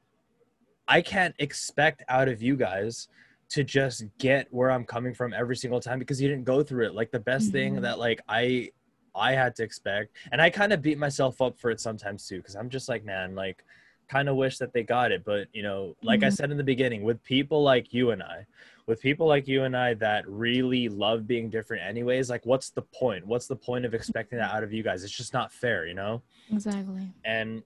[0.89, 3.09] i can't expect out of you guys
[3.49, 6.85] to just get where i'm coming from every single time because you didn't go through
[6.87, 7.83] it like the best thing Mhm.
[7.83, 8.71] that like i
[9.15, 12.39] i had to expect and i kind of beat myself up for it sometimes too
[12.39, 13.65] because i'm just like man like
[14.09, 16.33] kind of wish that they got it but you know like i Mhm.
[16.37, 18.47] said in the beginning with people like you and i
[18.87, 22.83] with people like you and i that really love being different anyways like what's the
[22.83, 25.87] point what's the point of expecting that out of you guys it's just not fair
[25.87, 27.13] you know Exactly.
[27.25, 27.63] and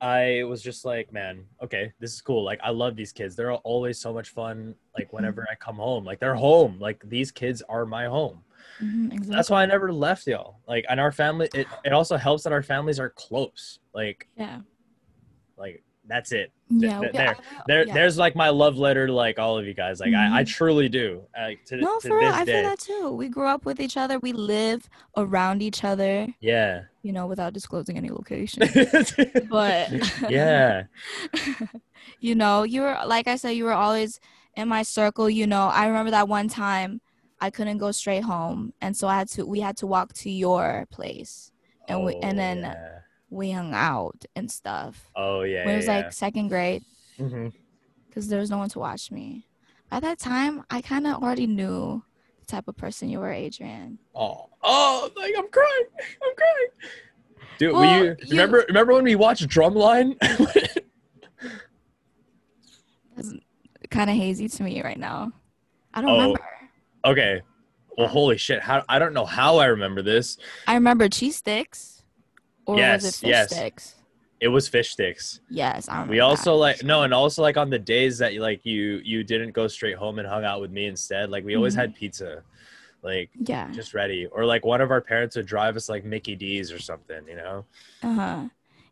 [0.00, 2.44] I was just like, man, okay, this is cool.
[2.44, 3.34] Like, I love these kids.
[3.34, 4.74] They're always so much fun.
[4.94, 6.78] Like, whenever I come home, like they're home.
[6.78, 8.44] Like these kids are my home.
[8.78, 9.36] hmm exactly.
[9.36, 10.60] That's why I never left y'all.
[10.68, 11.48] Like, and our family.
[11.54, 13.78] It it also helps that our families are close.
[13.94, 14.60] Like, yeah.
[15.58, 16.52] Like that's it.
[16.68, 17.92] Yeah, there- There, yeah.
[17.94, 19.98] there's like my love letter to like all of you guys.
[19.98, 20.48] Like I, I Mhm.
[20.48, 21.22] truly do.
[21.36, 22.52] Like to, no, to for real, I day.
[22.52, 23.10] feel that too.
[23.10, 24.20] We grew up with each other.
[24.20, 26.28] We live around each other.
[26.40, 26.82] Yeah.
[27.02, 28.60] You know, without disclosing any location.
[29.50, 29.90] but
[30.30, 30.84] yeah.
[32.20, 34.20] you know, you were like I said, you were always
[34.56, 35.28] in my circle.
[35.28, 37.00] You know, I remember that one time
[37.40, 39.44] I couldn't go straight home, and so I had to.
[39.44, 41.50] We had to walk to your place,
[41.88, 42.88] and we and Oh, then yeah.
[43.30, 45.10] We hung out and stuff.
[45.16, 45.64] Oh yeah.
[45.64, 46.84] when it was yeah, like second grade,
[47.18, 47.52] Mhm.
[48.08, 49.46] because there was no one to watch me.
[49.90, 52.02] By that time, I kind of already knew
[52.40, 53.98] the type of person you were, Adrian.
[54.14, 55.84] Oh, oh, like I'm crying.
[56.22, 56.90] I'm crying.
[57.58, 60.16] Dude, Well, we you- remember remember when we watched Drumline?
[63.16, 63.32] It's
[63.90, 65.32] kind of hazy to me right now.
[65.94, 66.14] I don't Oh.
[66.16, 66.40] remember.
[67.04, 67.42] okay.
[67.96, 68.60] Well, holy shit!
[68.60, 70.36] How I don't know how I remember this.
[70.66, 71.95] I remember cheese sticks,
[72.66, 73.50] or was Yes, it fish yes.
[73.54, 73.94] sticks?
[74.38, 75.40] It was fish sticks.
[75.48, 76.04] Yes, I.
[76.06, 76.58] We also that.
[76.58, 79.96] like no, and also like on the days that like you you didn't go straight
[79.96, 81.30] home and hung out with me instead.
[81.30, 81.78] Like we always Mhm.
[81.78, 82.42] had pizza,
[83.02, 83.70] like Yeah.
[83.72, 86.78] just ready, or like one of our parents would drive us like Mickey D's or
[86.78, 87.26] something.
[87.26, 87.64] You know?
[88.02, 88.48] Uh huh.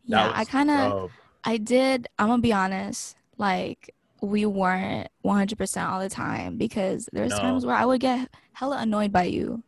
[0.06, 1.12] Yeah, I kind of.
[1.44, 2.08] I did.
[2.18, 3.16] I'm gonna be honest.
[3.36, 7.38] Like we weren't 100% all the time because there's No.
[7.38, 9.62] times where I would get hella annoyed by you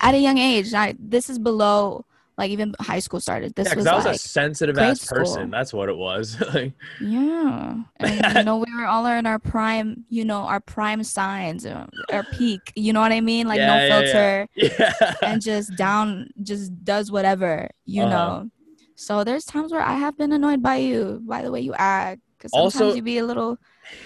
[0.00, 0.74] at a young age.
[0.74, 2.04] I this is below
[2.40, 3.54] like even high school started.
[3.54, 5.34] This Yeah, because was I was like a sensitive ass person.
[5.34, 5.50] school.
[5.56, 6.40] That's what it was.
[6.54, 10.04] like, yeah, and you know we were all in our prime.
[10.08, 12.72] You know our prime signs, uh, our peak.
[12.74, 13.46] You know what I mean?
[13.46, 13.90] Like Yeah, no yeah, yeah.
[13.92, 14.48] filter.
[14.56, 15.14] yeah.
[15.22, 18.10] and just down just does whatever you Uh-huh.
[18.42, 18.50] know
[18.96, 22.20] so there's times where i have been annoyed by you by the way you act
[22.36, 23.56] because sometimes Also- you be a little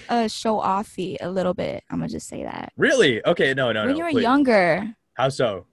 [0.09, 3.25] uh show offy a little bit i'm gonna just say that really?
[3.27, 3.87] Okay, no, no, no.
[3.87, 3.99] when no.
[3.99, 4.23] you were please.
[4.23, 5.67] younger How so?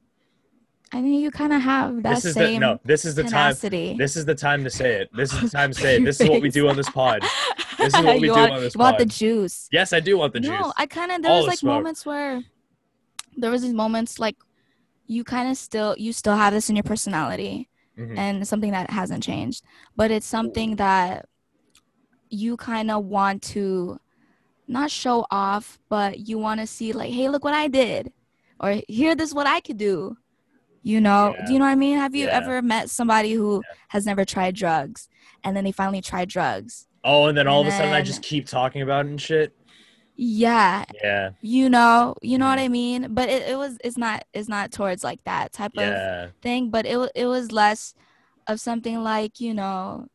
[0.94, 2.80] I think you kind of have that This is the same no.
[2.84, 3.32] This is the time.
[3.32, 5.10] tenacity This is the time to say it.
[5.16, 6.04] This is the time to say it.
[6.06, 7.22] This is what we do on this pod.
[7.78, 10.18] This is what we do want, on this you want the juice Yes, I do
[10.18, 10.74] want the no juice.
[10.78, 11.76] i kind of there All was like smoke.
[11.76, 12.42] moments where
[13.38, 14.36] there was these moments like
[15.08, 18.18] you kind of still you still have this in your personality Mhm.
[18.18, 19.64] and something that hasn't changed
[19.98, 21.26] but it's something that
[22.30, 24.00] you kind of want to
[24.68, 28.12] not show off but you want to see like hey look what i did
[28.62, 30.16] or here this is what i could do
[30.84, 31.46] you know Yeah.
[31.46, 32.38] do you know what i mean have you Yeah.
[32.38, 35.10] ever met somebody who has never tried drugs
[35.44, 38.02] and then they finally try drugs Oh, and then all of a and sudden I
[38.04, 39.56] just keep talking about it and shit.
[40.16, 42.66] yeah Yeah, you know you know what Mhm.
[42.66, 45.84] i mean but it, it was it's not it's not towards like that type of
[45.84, 46.28] yeah.
[46.42, 47.94] thing, but it it was less
[48.48, 50.08] of something like you know,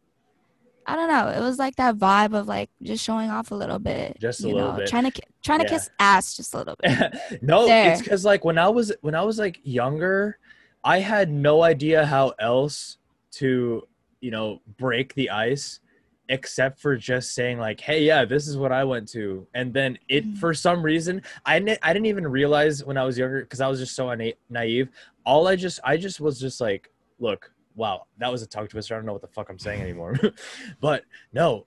[0.88, 1.28] I don't know.
[1.28, 4.48] It was like that vibe of like just showing off a little bit, Just a
[4.48, 4.88] you little know, bit.
[4.88, 5.70] trying to trying to Yeah.
[5.70, 6.92] kiss ass just a little bit.
[7.42, 7.90] no, There.
[7.92, 10.38] it's because like when I was when I was like younger,
[10.86, 12.98] I had no idea how else
[13.32, 13.86] to
[14.20, 15.80] you know break the ice
[16.28, 19.46] except for just saying like hey yeah this is what i went to.
[19.54, 20.38] And then it Mhm.
[20.38, 23.68] for some reason i didn't i didn't even realize when i was younger because i
[23.68, 24.88] was just so na- naive.
[25.24, 28.94] All i just i just was just like look wow that was a tongue twister.
[28.94, 30.14] I don't know what the fuck i'm saying anymore.
[30.80, 31.66] But no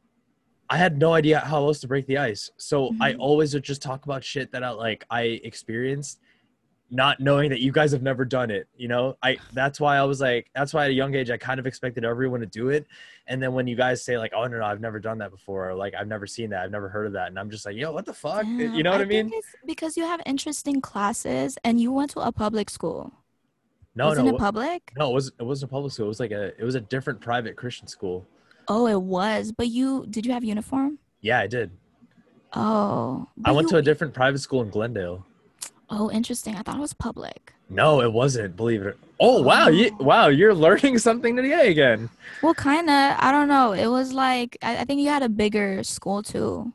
[0.69, 2.51] i had no idea how else to break the ice.
[2.57, 3.19] So i Mhm.
[3.19, 6.19] always would just talk about shit that i like i experienced
[6.91, 10.03] not knowing that you guys have never done it you know i that's why i
[10.03, 12.69] was like that's why at a young age i kind of expected everyone to do
[12.69, 12.87] it
[13.27, 15.69] and then when you guys say like oh no no i've never done that before
[15.69, 17.75] or like i've never seen that i've never heard of that and i'm just like
[17.75, 21.57] yo what the fuck you know what i, think mean because you have interesting classes
[21.63, 23.13] and you went to a public school.
[23.95, 24.91] no Wasn't no it public?
[24.97, 26.81] no it was it wasn't a public school it was like a it was a
[26.81, 28.25] different private christian school
[28.71, 29.51] Oh, it was.
[29.51, 30.99] But you did you have uniform?
[31.21, 31.71] yeah i did
[32.53, 35.25] Oh, i went you- to a different private school in glendale
[35.89, 36.55] Oh, interesting.
[36.55, 37.53] I thought it was public.
[37.69, 39.99] no it wasn't believe it oh wow you, Oh.
[39.99, 42.09] wow you're learning something today again
[42.41, 43.15] Well, kind of.
[43.19, 43.73] I don't know.
[43.73, 46.73] It was like I, I think you had a bigger school too.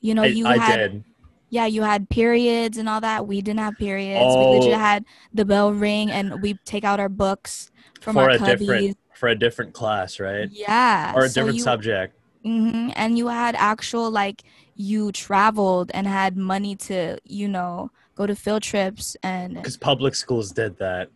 [0.00, 1.04] You know, I, you I had did
[1.50, 3.26] yeah, you had periods and all that.
[3.28, 4.36] We didn't have periods.
[4.36, 4.36] Oh.
[4.36, 8.30] We legit had the bell ring, and we take out our books from for our
[8.30, 8.38] a cubbies.
[8.38, 13.18] different for a different class right Yeah, or a so different you, subject hmm and
[13.18, 14.44] you had actual like
[14.76, 20.14] you traveled and had money to you know go to field trips and because public
[20.14, 21.08] schools did that.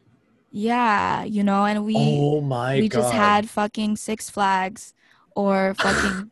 [0.51, 4.95] Yeah, you know, and we oh my we god just had fucking Six Flags
[5.35, 6.31] or fucking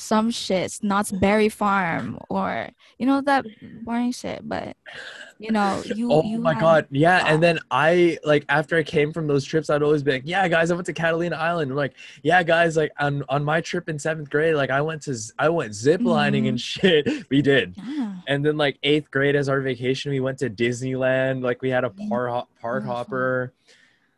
[0.00, 3.44] some shit, Knott's Berry Farm or you know that
[3.84, 4.40] boring shit.
[4.48, 4.76] But
[5.38, 9.10] you know, you oh you my god yeah and then i like after i came
[9.10, 11.70] from those trips i'd always be like yeah guys i went to catalina island.
[11.70, 15.00] I'm like yeah guys like on on my trip in seventh grade like i went
[15.02, 17.08] to I went zip lining and shit.
[17.30, 17.74] We did.
[17.78, 18.16] Yeah.
[18.28, 21.84] and then like eighth grade as our vacation we went to disneyland like we had
[21.84, 23.54] a Mm, par hop, park hopper.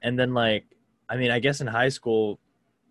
[0.03, 0.65] And then like
[1.09, 2.41] i mean i guess in high school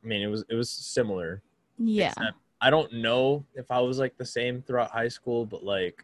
[0.06, 1.42] i mean it was it was similar
[1.78, 2.14] Yeah.
[2.16, 6.04] Except I don't know if I was like the same throughout high school, but like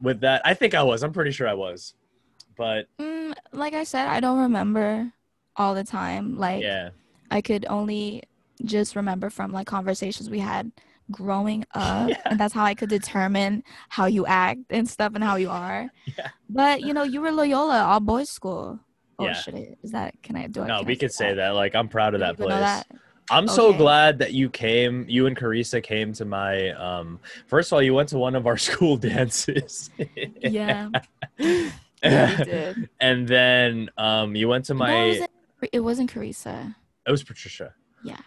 [0.00, 1.02] with that, I think I was.
[1.02, 1.94] I'm pretty sure I was.
[2.56, 5.12] But Mm, like I said, I don't remember
[5.56, 6.38] all the time.
[6.38, 6.90] Like yeah,
[7.30, 8.22] I could only
[8.64, 10.70] just remember from like conversations we had
[11.10, 12.20] growing up, Yeah.
[12.26, 15.90] and that's how I could determine how you act and stuff and how you are.
[16.16, 16.28] Yeah.
[16.48, 18.78] But you know, you were Loyola, all boys school.
[19.18, 19.40] Oh, Yeah.
[19.48, 19.74] I?
[19.82, 20.14] Is that?
[20.22, 20.66] Can I do it?
[20.68, 21.50] no, can I we could say that.
[21.56, 22.50] Like I'm proud of that place.
[22.50, 22.86] that?
[23.30, 25.06] I'm so glad that you came.
[25.08, 26.70] You and Carissa came to my.
[26.72, 29.90] um First of all, you went to one of our school dances.
[30.40, 30.90] Yeah.
[31.38, 32.90] yeah, we did.
[33.00, 34.90] and then um you went to my.
[34.90, 35.30] no, it wasn't,
[35.72, 36.74] it wasn't Carissa.
[37.06, 37.74] It was Patricia.
[38.02, 38.18] Yeah.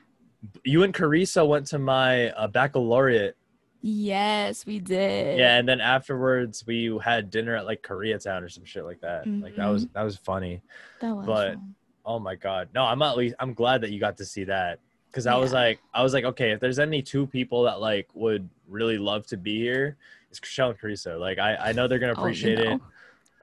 [0.63, 3.35] You and Carissa went to my uh, baccalaureate.
[3.81, 5.37] Yes, we did.
[5.37, 9.27] Yeah, and then afterwards we had dinner at like Koreatown or some shit like that.
[9.27, 10.61] Like that was that was funny.
[11.01, 11.25] that was.
[11.25, 11.75] but- fun.
[12.09, 12.69] Oh my god.
[12.73, 14.79] No, I'm at least I'm glad that you got to see that.
[15.13, 18.07] Cause I was like I was like, okay, if there's any two people that like
[18.13, 19.97] would really love to be here,
[20.29, 21.19] it's Kriziel and Carissa.
[21.19, 22.79] Like I, I know they're gonna Oh, you appreciate it.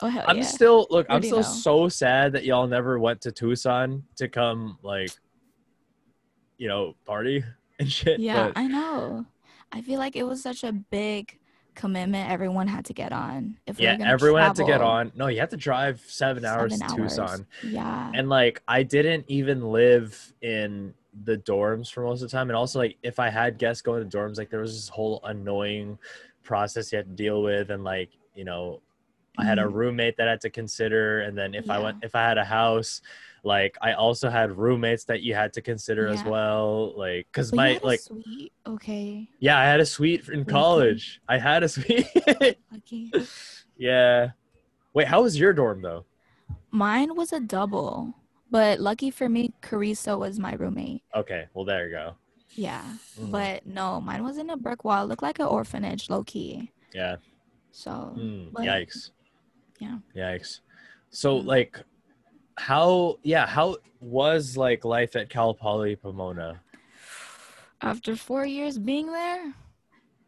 [0.00, 0.42] Oh hell I'm yeah.
[0.44, 1.42] still look, Where I'm still know?
[1.42, 5.10] so sad that y'all never went to Tucson to come like
[6.58, 7.42] you know, party
[7.78, 8.20] and shit.
[8.20, 9.26] Yeah, But I know.
[9.72, 11.38] I feel like it was such a big
[11.74, 13.56] commitment everyone had to get on.
[13.66, 15.10] If yeah, gonna everyone had to get on.
[15.16, 17.16] No, you had to drive seven hours seven to hours.
[17.16, 17.46] Tucson.
[17.64, 18.12] Yeah.
[18.14, 22.56] and like I didn't even live in the dorms for most of the time, and
[22.56, 25.98] also like if I had guests going to dorms, like there was this whole annoying
[26.42, 28.80] process you had to deal with, and like you know,
[29.38, 29.72] I had a Mhm.
[29.74, 32.44] roommate that I had to consider, and then if I went if I had a
[32.44, 33.00] house.
[33.46, 37.56] Like I also had roommates that you had to consider as well, like because But
[37.58, 39.28] my like sweet okay.
[39.38, 41.20] yeah, I had a suite in college.
[41.28, 42.08] I had a suite.
[42.72, 43.12] Lucky.
[43.76, 44.30] yeah.
[44.94, 46.06] Wait, how was your dorm though?
[46.70, 48.14] Mine was a double.
[48.54, 51.02] But lucky for me, Carissa was my roommate.
[51.12, 52.14] Okay, well there you go.
[52.50, 52.84] Yeah.
[53.18, 53.32] Mhm.
[53.32, 55.02] But no, mine was in a brick wall.
[55.02, 56.70] It looked like an orphanage, low key.
[56.92, 57.16] Yeah.
[57.72, 59.10] So Mm, But- yikes.
[59.80, 59.98] Yeah.
[60.14, 60.60] Yikes.
[61.10, 61.46] So Mm.
[61.46, 61.80] like
[62.56, 66.60] how yeah, how was like life at Cal Poly Pomona?
[67.82, 69.52] after four years being there,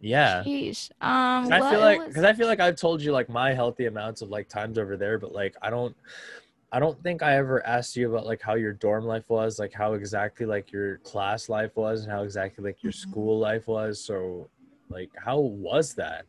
[0.00, 0.42] Yeah.
[0.42, 0.90] sheesh.
[1.00, 3.28] Um, 'Cause I well, feel like was- because I feel like I've told you like
[3.28, 5.96] my healthy amounts of like times over there, but like I don't
[6.76, 9.72] I don't think I ever asked you about like how your dorm life was, like
[9.72, 12.96] how exactly like your class life was and how exactly like your Mhm.
[12.96, 13.98] school life was.
[14.04, 14.50] So
[14.90, 16.26] like how was that?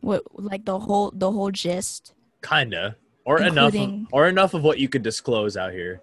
[0.00, 2.14] what like the whole the whole gist.
[2.40, 2.96] Kinda.
[3.24, 6.00] Or enough of, or enough of what you could disclose out here.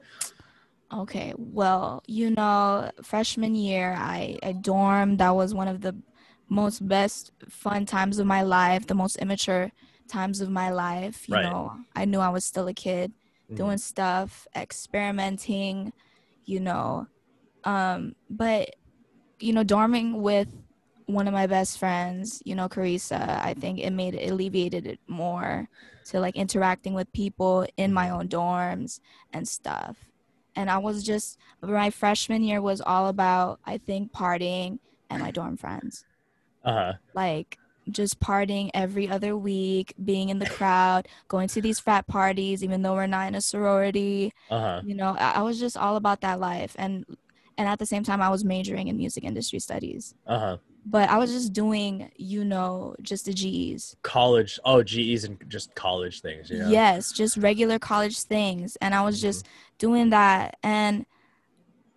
[0.93, 5.95] Okay, well, you know, freshman year, I I dorm, That was one of the
[6.49, 9.71] most best fun times of my life, the most immature
[10.09, 11.29] times of my life.
[11.29, 11.43] You Right.
[11.45, 13.13] know, I knew I was still a kid,
[13.51, 13.55] Mhm.
[13.57, 15.93] doing stuff, experimenting,
[16.45, 17.07] you know.
[17.63, 18.75] Um, but
[19.39, 20.49] you know, dorming with
[21.07, 24.99] one of my best friends, you know, Carissa, I think it made it alleviated it
[25.07, 25.69] more
[26.05, 28.99] to like interacting with people in my own dorms
[29.33, 29.97] and stuff.
[30.55, 35.31] And I was just my freshman year was all about I think partying and my
[35.31, 36.05] dorm friends.
[36.63, 36.93] Uh-huh.
[37.13, 37.57] Like
[37.89, 42.81] just partying every other week, being in the crowd, going to these frat parties, even
[42.81, 44.33] though we're not in a sorority.
[44.49, 44.81] Uh-huh.
[44.83, 46.75] You know, I, I was just all about that life.
[46.77, 47.05] And
[47.57, 50.15] and at the same time I was majoring in music industry studies.
[50.27, 50.57] Uh-huh.
[50.85, 53.95] But I was just doing, you know, just the G's.
[54.01, 54.59] College.
[54.65, 56.69] Oh, GEs and just college things, know?
[56.69, 58.77] Yes, just regular college things.
[58.81, 59.21] And I was Mhm.
[59.21, 60.57] just doing that.
[60.63, 61.05] And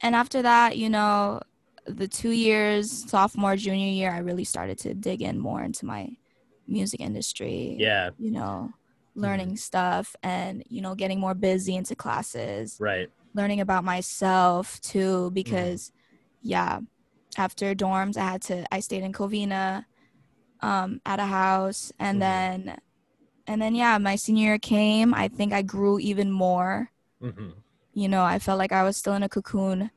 [0.03, 1.41] and after that, you know,
[1.87, 6.09] the two years, sophomore, junior year, I really started to dig in more into my
[6.67, 7.77] music industry.
[7.79, 8.71] Yeah, You know,
[9.15, 13.11] learning stuff and, you know, getting more busy into classes, right.
[13.35, 15.35] learning about myself too, Mm-hmm.
[15.35, 15.93] because
[16.43, 16.81] yeah,
[17.37, 19.87] after dorms I had to I stayed in Covina
[20.61, 22.21] um at a house and Mhm.
[22.21, 22.77] then
[23.47, 25.13] and then yeah, my senior year came.
[25.15, 26.91] I think I grew even more.
[27.21, 27.51] hmm
[27.93, 29.91] You know, I felt like I was still in a cocoon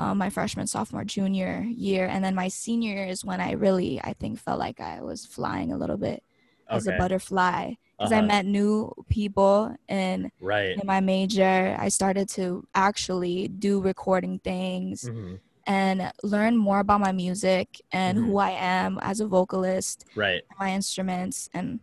[0.00, 4.00] um, my freshman, sophomore, junior year, and then my senior year is when I really,
[4.02, 6.22] I think, felt like I was flying a little bit
[6.70, 8.26] as a butterfly because I Uh-huh.
[8.32, 8.70] met new
[9.08, 10.76] people in Right.
[10.78, 11.76] in my major.
[11.78, 15.34] I started to actually do recording things hmm
[15.66, 18.24] and learn more about my music and Mhm.
[18.26, 20.42] who I am as a vocalist Right.
[20.58, 21.80] my instruments and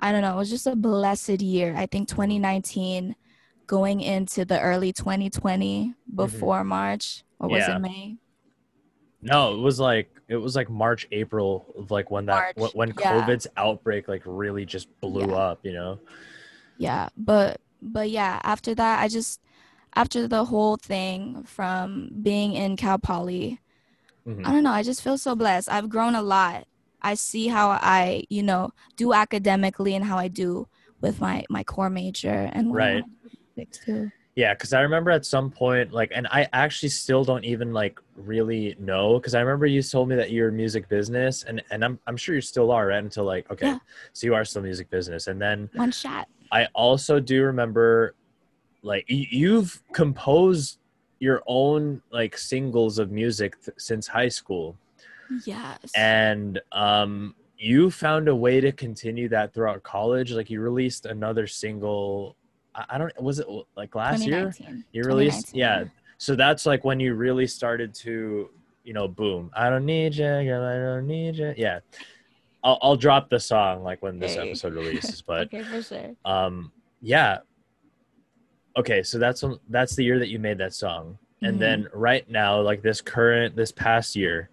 [0.00, 1.74] I don't know, it was just a blessed year.
[1.76, 3.14] I think 2019
[3.66, 7.70] going into the early 2020 before March or was Mm-hmm.
[7.70, 7.76] Yeah.
[7.76, 8.16] it May?
[9.22, 12.94] No, it was like it was like March, April of like when that March, when,
[12.98, 13.26] yeah.
[13.26, 15.36] COVID's outbreak like really just blew Yeah.
[15.36, 15.98] up, you know?
[16.78, 19.40] Yeah, but but yeah, after that I just
[19.94, 23.60] after the whole thing from being in Cal Poly
[24.26, 24.46] Mhm.
[24.46, 24.70] I don't know.
[24.72, 25.70] I just feel so blessed.
[25.70, 26.66] I've grown a lot.
[27.02, 30.68] I see how I, you know, do academically and how I do
[31.00, 33.02] with my my core major and Right.
[33.02, 34.12] want to do with music too.
[34.40, 38.00] Yeah, because I remember at some point, like, and I actually still don't even like
[38.16, 41.98] really know, because I remember you told me that you're music business, and and I'm
[42.06, 43.04] I'm sure you still are, right?
[43.04, 43.78] Until like, okay, Yeah.
[44.14, 46.26] so you are still music business, and then One shot.
[46.50, 48.14] I also do remember,
[48.82, 50.78] like, y- you've composed
[51.18, 54.74] your own like singles of music th- since high school,
[55.44, 55.80] Yes.
[55.94, 60.32] and um, you found a way to continue that throughout college.
[60.32, 62.36] Like, you released another single.
[62.74, 63.12] I, don't.
[63.20, 63.46] Was it
[63.76, 64.54] like last year?
[64.92, 65.84] You released, yeah.
[66.18, 68.50] So that's like when you really started to,
[68.84, 69.50] you know, boom.
[69.54, 70.26] I don't need you.
[70.26, 71.54] I don't need you.
[71.56, 71.80] Yeah.
[72.62, 74.42] I'll, I'll drop the song like when this Hey.
[74.42, 76.14] episode releases, but okay, for sure.
[76.24, 77.38] um, yeah.
[78.76, 81.60] Okay, so that's when, that's the year that you made that song, and Mhm.
[81.60, 84.50] then right now, like this current, this past year,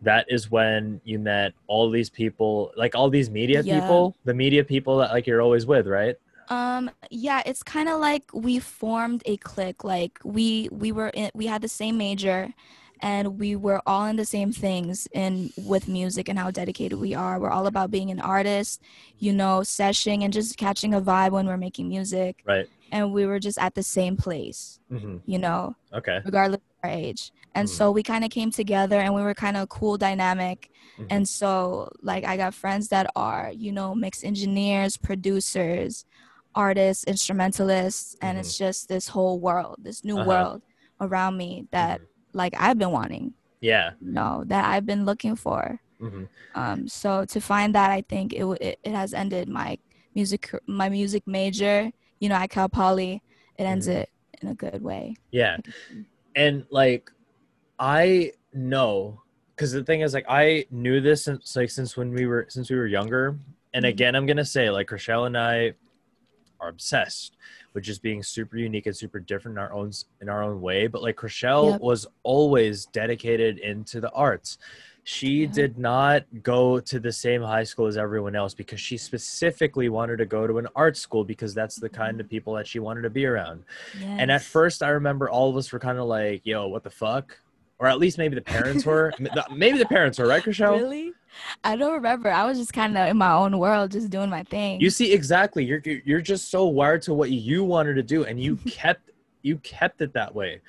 [0.00, 3.80] that is when you met all these people, like all these media Yeah.
[3.80, 6.16] people, the media people that like you're always with, right?
[6.48, 9.84] Um yeah, it's kind of like we formed a clique.
[9.84, 12.52] Like we we were in, we had the same major
[13.00, 17.14] and we were all in the same things in with music and how dedicated we
[17.14, 17.40] are.
[17.40, 18.82] We're all about being an artist,
[19.18, 22.42] you know, seshing and just catching a vibe when we're making music.
[22.44, 22.68] Right.
[22.90, 26.20] And we were just at the same place, hmm you know, Okay.
[26.24, 27.32] regardless of our age.
[27.54, 27.70] And Mhm.
[27.70, 30.70] so we kind of came together and we were kind of a cool dynamic.
[30.98, 31.06] Mhm.
[31.10, 36.04] And so like I got friends that are, you know, mix engineers, producers,
[36.54, 40.28] artists, instrumentalists, and it's just this whole world, this new Uh-huh.
[40.28, 40.62] world
[41.00, 42.06] around me that Mhm.
[42.34, 43.92] like I've been wanting, Yeah.
[44.00, 45.80] you know, that I've been looking for.
[46.00, 46.24] Mm-hmm.
[46.54, 49.78] Um so to find that I think it it, it has ended my
[50.14, 51.90] music my music major,
[52.20, 53.22] you know, at Cal Poly.
[53.58, 53.96] It ends Mhm.
[53.96, 55.16] it in a good way.
[55.30, 55.56] Yeah.
[56.34, 57.10] And like
[57.78, 59.22] I know
[59.54, 62.70] because the thing is like I knew this since like since when we were since
[62.70, 63.38] we were younger.
[63.74, 63.88] And Mhm.
[63.88, 65.74] again, I'm gonna say like Rochelle and I
[66.62, 67.36] are obsessed
[67.74, 69.90] with just being super unique and super different in our own
[70.20, 70.86] in our own way.
[70.86, 71.80] But like Rochelle Yep.
[71.80, 74.58] was always dedicated into the arts.
[75.04, 75.50] She Yeah.
[75.50, 80.18] did not go to the same high school as everyone else because she specifically wanted
[80.18, 82.36] to go to an art school because that's the kind of mm-hmm.
[82.36, 83.64] people that she wanted to be around.
[84.00, 86.90] And at first, I remember all of us were kind of like, "Yo, what the
[86.90, 87.38] fuck?"
[87.82, 89.12] Or at least maybe the parents were.
[89.52, 90.76] Maybe the parents were right, Rochelle.
[90.76, 91.12] Really?
[91.64, 92.30] I don't remember.
[92.30, 94.80] I was just kind of in my own world, just doing my thing.
[94.80, 95.64] You see, exactly.
[95.64, 99.10] You're you're just so wired to what you wanted to do, and you kept
[99.42, 100.60] you kept it that way.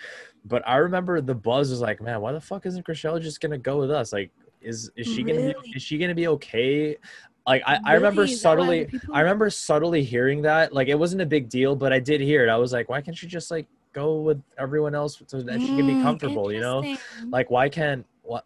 [0.44, 3.60] But I remember the buzz was like, "Man, why the fuck isn't Rochelle just gonna
[3.60, 4.12] go with us?
[4.12, 6.98] Like, is is she gonna be, is she gonna be okay?"
[7.46, 8.34] Like I, I remember Really?
[8.34, 10.74] That why subtly people- I remember subtly hearing that.
[10.74, 12.50] Like it wasn't a big deal, but I did hear it.
[12.50, 15.70] I was like, why can't she just like go with everyone else so that she
[15.70, 16.84] can be Mm, comfortable, you know?
[17.32, 18.46] Like why can't what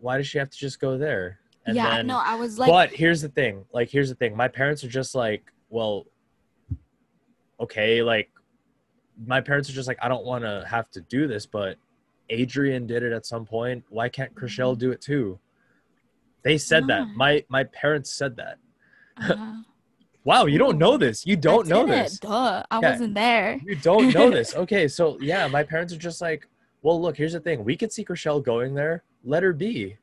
[0.00, 1.38] why does she have to just go there?
[1.66, 3.64] And yeah, then, no, I was like, but here's the thing.
[3.72, 4.36] Like here's the thing.
[4.36, 6.06] My parents are just like, well,
[7.60, 8.30] okay, like
[9.26, 11.76] my parents are just like, I don't want to have to do this, but
[12.30, 13.84] Adrian did it at some point.
[13.88, 15.38] Why can't Kriziel do it too?
[16.42, 17.08] They said that.
[17.16, 18.58] My my parents said that.
[19.18, 19.62] uh,
[20.24, 21.26] Wow, you don't know this.
[21.26, 21.88] You don't know it.
[21.88, 22.18] this.
[22.18, 22.90] Duh, I Yeah.
[22.90, 23.60] wasn't there.
[23.64, 24.54] You don't know this.
[24.54, 26.46] Okay, so yeah, my parents are just like,
[26.82, 27.64] well, look, here's the thing.
[27.64, 29.02] We could see Rochelle going there.
[29.24, 29.96] Let her be.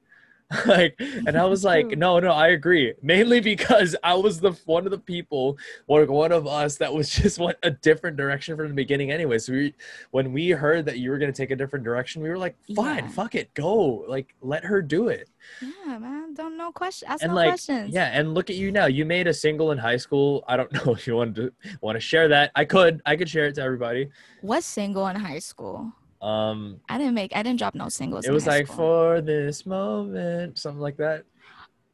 [0.67, 2.93] like, and I was like, no, no, I agree.
[3.01, 7.09] Mainly because I was the one of the people, or one of us, that was
[7.21, 9.11] just went a different direction from the beginning.
[9.11, 9.73] Anyway, so we,
[10.11, 13.05] when we heard that you were gonna take a different direction, we were like, fine,
[13.05, 13.09] Yeah.
[13.09, 14.05] fuck it, go.
[14.07, 15.29] Like, let her do it.
[15.61, 17.07] Yeah, man, don't know question.
[17.07, 17.93] Ask and no like questions.
[17.93, 20.71] yeah and look at you now you made a single in high school i don't
[20.73, 23.55] know if you want to want to share that i could i could share it
[23.55, 24.09] to everybody
[24.41, 25.93] What's single in high school?
[26.21, 27.35] Um I didn't make.
[27.35, 28.25] I didn't drop no singles.
[28.25, 28.75] it was like school.
[28.77, 31.25] for this moment something like that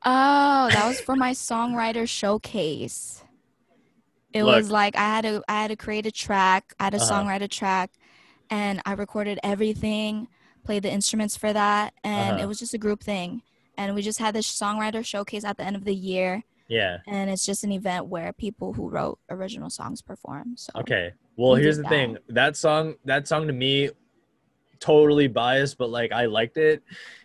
[0.03, 3.23] Oh, that was for my songwriter showcase.
[4.33, 4.55] It Look.
[4.59, 7.11] was like I had to I had to create a track, I had a Uh-huh.
[7.11, 7.91] songwriter track,
[8.49, 10.27] and I recorded everything,
[10.65, 12.43] played the instruments for that, and Uh-huh.
[12.43, 13.41] it was just a group thing.
[13.77, 17.29] And we just had this songwriter showcase at the end of the year, yeah and
[17.29, 20.55] it's just an event where people who wrote original songs perform.
[20.57, 23.89] So okay well We here's the thing that song that song to me
[24.81, 26.83] totally biased but like i liked it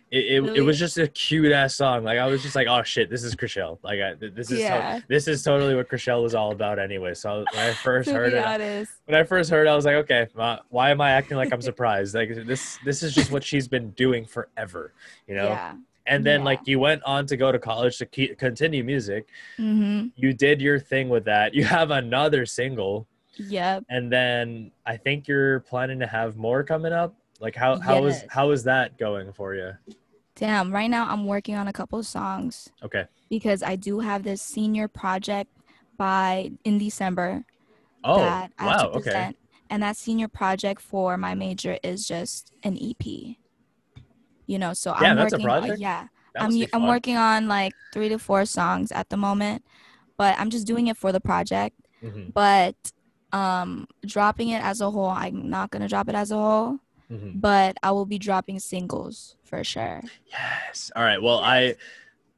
[0.09, 2.81] it, it, it was just a cute ass song like i was just like oh
[2.83, 3.77] shit this is Kriziel.
[3.83, 7.43] like I, this is to- this is totally what Kriziel was all about anyway so
[7.53, 10.27] when i first heard it honest, when I first heard, it, I was like, okay,
[10.37, 12.15] uh, why am I acting like I'm surprised?
[12.15, 14.93] Like this, this is just what she's been doing forever,
[15.27, 15.47] you know.
[15.49, 15.73] yeah.
[16.05, 16.45] And then yeah.
[16.45, 19.27] like you went on to go to college to keep, continue music.
[19.59, 20.07] Mm-hmm.
[20.15, 21.53] You did your thing with that.
[21.53, 23.83] You have another single, Yep.
[23.89, 27.13] and then I think you're planning to have more coming up.
[27.39, 28.25] Like how how is Yes.
[28.29, 29.73] how is that going for you?
[30.35, 33.05] Damn, right now I'm working on a couple of songs Okay.
[33.29, 35.49] because I do have this senior project
[35.97, 37.43] by in December
[38.03, 38.91] Oh, that I wow.
[38.95, 39.33] Okay.
[39.69, 43.37] And that senior project for my major is just an EP.
[44.45, 45.79] You know, so Yeah, I'm that's a working on- project?
[45.81, 46.07] yeah.
[46.33, 46.87] That I'm I'm fun.
[46.87, 49.63] working on like 3 to 4 songs at the moment,
[50.17, 51.75] but I'm just doing it for the project.
[52.03, 52.75] Mhm, But
[53.33, 56.79] um dropping it as a whole, I'm not going to drop it as a whole,
[57.11, 57.39] mhm.
[57.39, 60.01] but I will be dropping singles for sure.
[60.27, 60.91] Yes.
[60.95, 61.21] All right.
[61.21, 61.75] Well, I.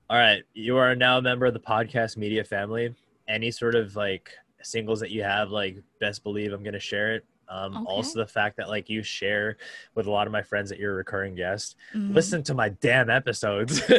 [0.10, 0.44] All right.
[0.54, 2.96] You are now a member of the podcast media family.
[3.28, 7.26] Any sort of like singles that you have, like best believe I'm gonna share it.
[7.48, 7.86] Um, Okay.
[7.88, 9.58] Also, the fact that like you share
[9.96, 11.76] with a lot of my friends that you're a recurring guest.
[11.96, 12.14] Mhm.
[12.14, 13.82] Listen to my damn episodes.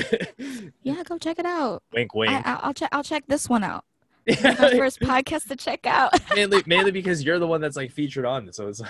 [0.83, 1.83] Yeah, go check it out.
[1.93, 2.33] wink, wink.
[2.33, 2.89] I, I, I'll check.
[2.93, 3.85] I'll check this one out.
[4.27, 6.12] My first podcast to check out.
[6.35, 8.53] mainly, mainly because you're the one that's like featured on.
[8.53, 8.81] So it's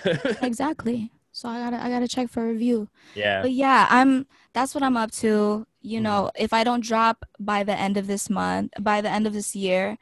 [0.42, 1.10] exactly.
[1.32, 2.88] So I gotta I gotta check for review.
[3.14, 3.42] yeah.
[3.42, 5.66] But yeah, I'm that's what I'm up to.
[5.82, 6.02] You Mhm.
[6.02, 9.32] know, if I don't drop by the end of this month, by the end of
[9.32, 9.96] this year,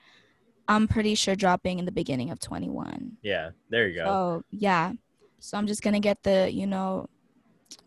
[0.67, 3.17] I'm pretty sure dropping in the beginning of 21.
[3.23, 3.51] Yeah.
[3.69, 4.05] There you go.
[4.05, 4.93] So yeah.
[5.39, 7.09] So I'm just gonna get the, you know,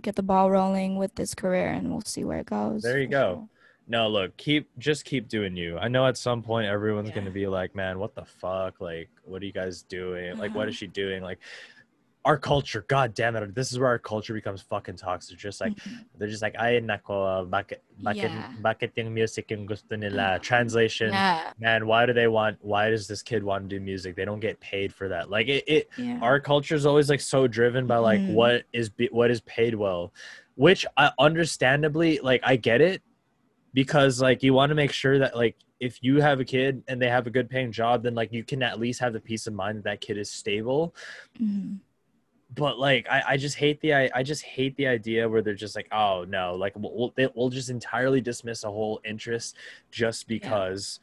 [0.02, 2.84] get the ball rolling with this career and we'll see where it goes.
[2.84, 3.34] There you go.
[3.36, 3.48] sure.
[3.88, 5.78] No, look, keep just keep doing you.
[5.78, 7.16] I know at some point everyone's Yeah.
[7.16, 8.80] gonna be like, man, what the fuck?
[8.80, 10.38] Like, what are you guys doing?
[10.38, 10.72] Like, what Uh-huh.
[10.72, 11.24] she doing?
[11.24, 11.40] Like,
[12.24, 15.40] our culture, god damn it, this is where our culture becomes fucking toxic.
[15.40, 16.06] Just like Mhm.
[16.18, 18.54] they're just like, ay nako, bakit bakit Yeah.
[18.62, 20.38] bakit yung music yung gusto nila?
[20.40, 21.10] Translation.
[21.10, 21.52] Yeah.
[21.60, 22.58] Man, why do they want?
[22.62, 24.16] Why does this kid want to do music?
[24.16, 25.30] They don't get paid for that.
[25.32, 26.20] Like it, it Yeah.
[26.22, 28.34] our culture is always like so driven by like Mhm.
[28.34, 30.14] what is be, what is paid well
[30.56, 33.02] which i understandably like i get it
[33.74, 37.02] because like you want to make sure that like if you have a kid and
[37.02, 39.48] they have a good paying job then like you can at least have the peace
[39.48, 40.94] of mind that that kid is stable
[41.42, 41.80] Mhm.
[42.56, 45.54] But like i, I just hate the I, I just hate the idea where they're
[45.54, 49.56] just like oh no like we'll, we'll, they, we'll just entirely dismiss a whole interest
[49.92, 51.00] just because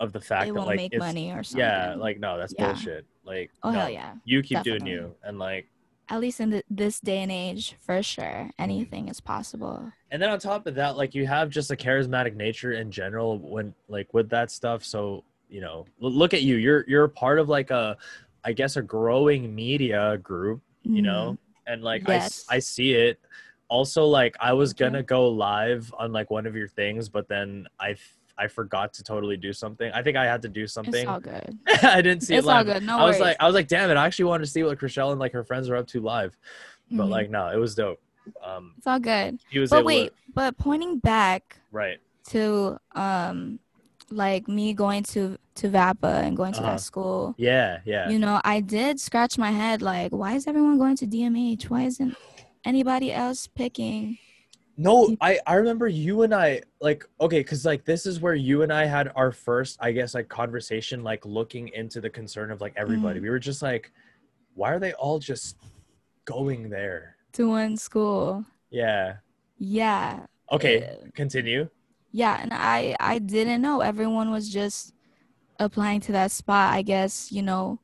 [0.00, 1.60] of the fact They that like make money or something.
[1.60, 2.66] yeah like no that's Yeah.
[2.66, 4.14] bullshit like Oh no, hell yeah.
[4.24, 5.68] you keep doing you and like
[6.08, 9.92] At least in th- this day and age, for sure, anything is possible.
[10.10, 13.38] and then on top of that like you have just a charismatic nature in general
[13.38, 17.48] when like with that stuff so you know look at you you're you're part of
[17.48, 17.96] like a
[18.44, 22.44] i guess a growing media group you know and like I, Yes.
[22.48, 23.20] I see it
[23.68, 27.66] also like i was gonna go live on like one of your things but then
[27.80, 30.94] i f- i forgot to totally do something i think i had to do something.
[30.94, 31.56] It's all good.
[31.82, 32.82] i didn't see It's it all good.
[32.82, 34.78] No i was like i was like damn it i actually wanted to see what
[34.78, 36.36] Kriziel and like her friends were up to live
[36.90, 37.10] but Mhm.
[37.10, 38.00] like no it was dope
[38.44, 39.40] um it's all good.
[39.50, 41.98] he was But wait, to but pointing back right
[42.30, 43.58] to um
[44.12, 46.70] like me going to to Vapa and going to Uh-huh.
[46.72, 47.34] that school.
[47.38, 51.06] yeah yeah You know, I did scratch my head like, why is everyone going to
[51.06, 51.64] DMH?
[51.70, 52.16] Why isn't
[52.64, 54.18] anybody else picking?
[54.78, 58.62] No, I I remember you and I like okay, because like this is where you
[58.62, 62.60] and I had our first, I guess, like conversation, like looking into the concern of
[62.62, 63.18] like everybody.
[63.18, 63.24] Mm-hmm.
[63.24, 63.92] We were just like,
[64.54, 65.56] why are they all just
[66.24, 67.16] going there?
[67.32, 68.44] to one school.
[68.70, 69.16] Yeah.
[69.58, 70.26] Yeah.
[70.50, 71.68] Okay, Uh, continue.
[72.12, 74.92] Yeah, and I I didn't know everyone was just
[75.58, 76.72] applying to that spot.
[76.74, 77.80] I guess, you know,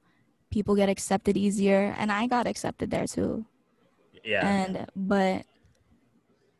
[0.50, 3.44] people get accepted easier and I got accepted there too.
[4.24, 4.46] Yeah.
[4.46, 5.44] and but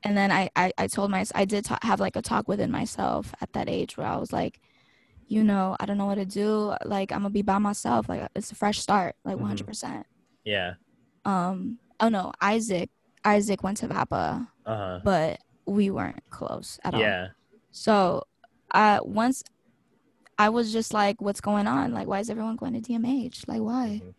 [0.03, 2.71] and then I, I i told my i did ta- have like a talk within
[2.71, 4.61] myself at that age where i was like
[5.27, 8.27] you know i don't know what to do like i'm gonna be by myself like
[8.35, 9.41] it's a fresh start like Mhm.
[9.41, 10.07] 100 percent
[10.45, 10.75] yeah.
[11.27, 12.89] um oh no isaac
[13.25, 15.01] isaac went to vapa Uh huh.
[15.05, 17.29] but we weren't close at all Yeah.
[17.85, 18.23] So
[18.81, 19.39] uh once
[20.39, 21.93] i was just like what's going on?
[21.99, 23.89] Like why is everyone going to dmh like why?
[24.05, 24.15] Mhm.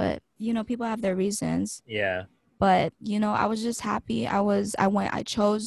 [0.00, 1.82] but you know people have their reasons.
[1.86, 2.20] Yeah.
[2.58, 4.20] but you know i was just happy.
[4.26, 5.64] I was i went i chose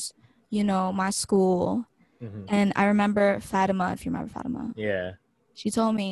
[0.56, 1.86] you know my school.
[2.22, 4.64] Hmm and i remember fatima if you remember fatima.
[4.76, 5.08] Yeah.
[5.60, 6.12] she told me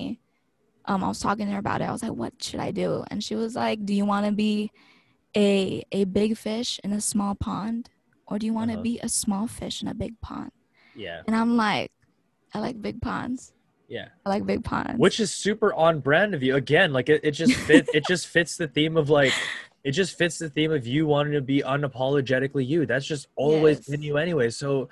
[0.90, 1.88] um i was talking to her about it.
[1.90, 2.90] I was like what should i do?
[3.12, 4.72] And she was like do you want to be
[5.48, 7.82] a a big fish in a small pond?
[8.28, 8.90] Or do you want to Uh-huh.
[8.92, 10.52] be a small fish in a big pond
[11.00, 11.22] Yeah.
[11.28, 11.92] and i'm like
[12.54, 13.54] i like big ponds
[13.88, 14.10] Yeah.
[14.26, 16.56] i like big ponds Which is super on brand of you.
[16.56, 19.34] Again, like it, it just fit it just fits the theme of like
[19.84, 22.86] it just fits the theme of you wanting to be unapologetically you.
[22.86, 23.88] That's just always Yes.
[23.90, 24.50] been you anyway.
[24.50, 24.90] So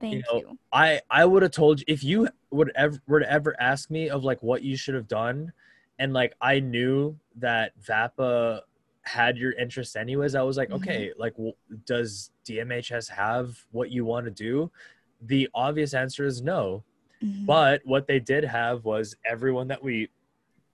[0.00, 3.30] thank know, you I I would have told you if you would ever were to
[3.30, 5.52] ever ask me of like what you should have done,
[6.00, 8.60] and like I knew that Vapa
[9.02, 10.34] had your interest anyways.
[10.34, 10.76] I was like, Mhm.
[10.76, 11.54] okay, like w-
[11.86, 14.70] does DMHS have what you want to do?
[15.26, 16.84] The obvious answer is no.
[17.22, 17.46] Mhm.
[17.46, 20.10] But what they did have was everyone that we,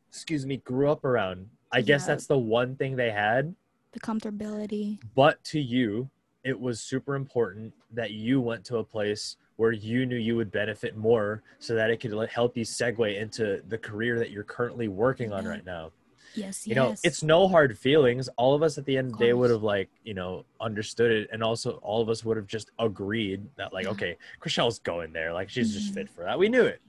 [0.08, 1.48] excuse me, grew up around.
[1.72, 3.54] I guess that's the one thing they had.
[3.92, 6.08] the comfortability But to you,
[6.44, 10.52] it was super important that you went to a place where you knew you would
[10.52, 14.86] benefit more so that it could help you segue into the career that you're currently
[14.86, 15.50] working on Yeah.
[15.50, 15.90] right now
[16.34, 16.76] Yes, you yes.
[16.76, 18.28] know it's no hard feelings.
[18.36, 21.10] All of us at the end of the day would have like you know understood
[21.10, 21.28] it.
[21.32, 23.90] And also all of us would have just agreed that like Yeah.
[23.92, 25.32] okay Kriziel's going there.
[25.32, 25.94] Like she's just Mhm.
[25.94, 26.38] fit for that.
[26.38, 26.80] We knew it.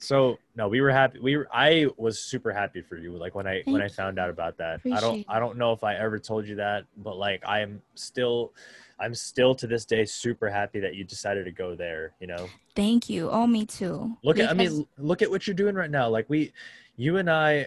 [0.00, 1.18] So no we were happy.
[1.18, 3.16] We were i was super happy for you.
[3.16, 4.80] Like when i when i found out about that.
[4.84, 7.82] I don't i don't know if i ever told you that but like i am
[7.96, 8.52] still
[9.00, 12.48] i'm still to this day super happy that you decided to go there you know?
[12.76, 13.28] Thank you.
[13.28, 14.16] Oh, me too.
[14.22, 16.08] look at i mean look at what you're doing right now.
[16.08, 16.52] Like we
[16.96, 17.66] you and i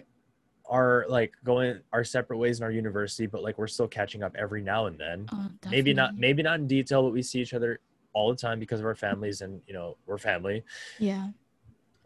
[0.66, 4.34] are like going our separate ways in our university but like we're still catching up
[4.38, 7.52] every now and then Oh, maybe not maybe not in detail but we see each
[7.54, 7.80] other
[8.12, 10.62] all the time because of our families and you know we're family
[10.98, 11.28] Yeah.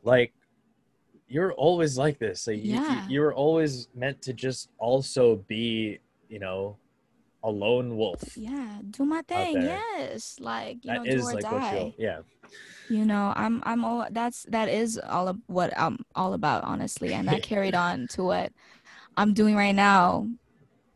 [0.02, 0.32] like
[1.28, 3.08] you're always like this like you- you, Yeah.
[3.08, 5.98] you're always meant to just also be
[6.28, 6.76] you know
[7.46, 8.80] a lone wolf Yeah.
[8.90, 9.62] Do my thing.
[9.62, 10.36] Yes.
[10.40, 11.94] Like you That know, is do or like die.
[11.96, 12.20] yeah
[12.88, 17.12] you know i'm i'm all that's that is all of what i'm all about honestly
[17.14, 18.52] and that carried on to what
[19.16, 20.28] i'm doing right now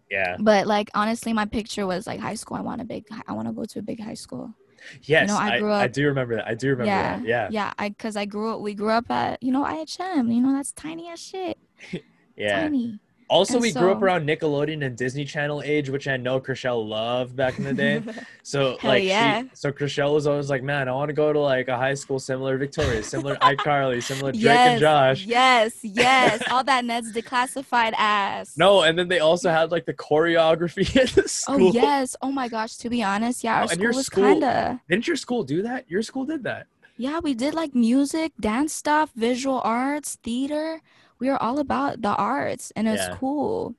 [0.08, 3.32] yeah but like honestly my picture was like high school i want a big i
[3.32, 4.54] want to go to a big high school
[5.02, 7.48] yes I I, grew I up- do remember that i do remember yeah that yeah
[7.50, 10.52] yeah i because i grew up we grew up at you know ihm you know
[10.52, 11.58] that's tiny as shit
[12.36, 13.00] yeah tiny
[13.30, 16.84] Also, And we grew up around Nickelodeon and Disney Channel age, which I know Kriziel
[16.86, 18.02] loved back in the day.
[18.42, 19.42] So like yeah.
[19.42, 21.94] she, so Kriziel was always like, "Man, I want to go to like a high
[21.94, 26.84] school similar Victorious, similar iCarly, similar to Drake yes and Josh." yes yes all that
[26.84, 31.26] ned's declassified ass No, and then they also had like the choreography in the oh,
[31.26, 31.68] school.
[31.68, 34.44] oh yes oh my gosh to be honest yeah Oh, our your school was kind
[34.44, 35.88] of Didn't your school do that?
[35.88, 36.66] Your school did that.
[36.96, 40.82] Yeah, we did like music, dance stuff, visual arts, theater.
[41.20, 43.16] We were all about the arts and it's Yeah.
[43.16, 43.74] cool.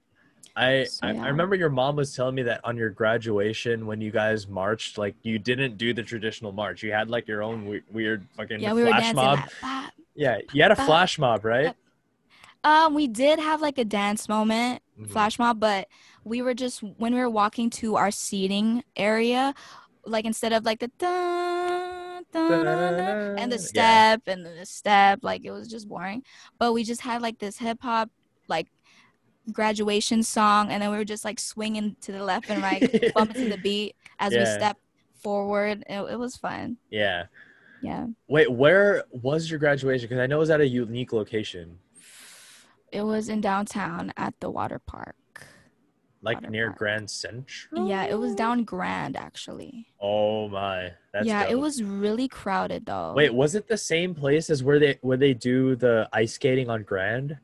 [0.56, 1.24] I, So, I yeah.
[1.24, 4.98] I remember your mom was telling me that on your graduation when you guys marched,
[4.98, 6.84] like you didn't do the traditional march.
[6.84, 9.40] You had like your own we- weird fucking Yeah, we flash mob.
[10.14, 11.76] Yeah, you had a flash mob, right?
[12.64, 15.10] Um, we did have like a dance moment, Mhm.
[15.10, 15.88] flash mob, but
[16.24, 19.56] we were just when we were walking to our seating area,
[20.06, 22.01] like instead of like the dun,
[22.34, 23.60] and the Yeah.
[23.60, 26.24] step and the step, like it was just boring.
[26.60, 28.10] But we just had like this hip hop
[28.48, 28.68] like
[29.52, 32.84] graduation song, and then we were just like swinging to the left and right,
[33.16, 34.56] bumping to the beat as we Yeah.
[34.56, 34.78] step
[35.22, 35.84] forward.
[35.88, 36.78] It, it was fun.
[36.90, 37.26] Yeah.
[37.82, 40.08] Yeah, Wait, where was your graduation?
[40.08, 41.80] Because I know it was at a unique location,
[42.92, 45.16] it was in downtown at the water park.
[46.22, 46.78] Like near park.
[46.78, 47.88] Grand Central.
[47.88, 49.88] Yeah, it was down Grand actually.
[50.00, 53.14] Oh my, that's yeah, it was really crowded though.
[53.16, 56.70] Wait, was it the same place as where they where they do the ice skating
[56.70, 57.38] on Grand?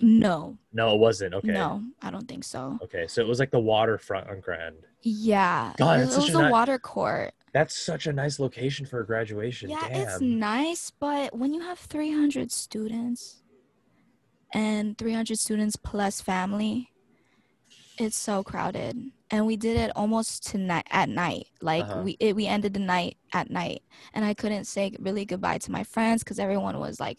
[0.00, 1.32] No, No, it wasn't.
[1.34, 1.52] Okay.
[1.52, 2.76] no, I don't think so.
[2.82, 4.74] Okay, so it was like the waterfront on Grand.
[5.02, 7.32] Yeah, God, it, it was a a ni- water court.
[7.52, 9.70] That's such a nice location for a graduation.
[9.70, 10.08] Yeah, Damn.
[10.08, 13.42] it's nice, but when you have 300 students
[14.54, 16.91] and 300 students plus family,
[18.02, 18.98] it's so crowded.
[19.30, 21.48] And we did it almost tonight at night.
[21.62, 22.02] Like Uh-huh.
[22.04, 23.82] we it, we ended the night at night,
[24.14, 27.18] and I couldn't say really goodbye to my friends because everyone was like,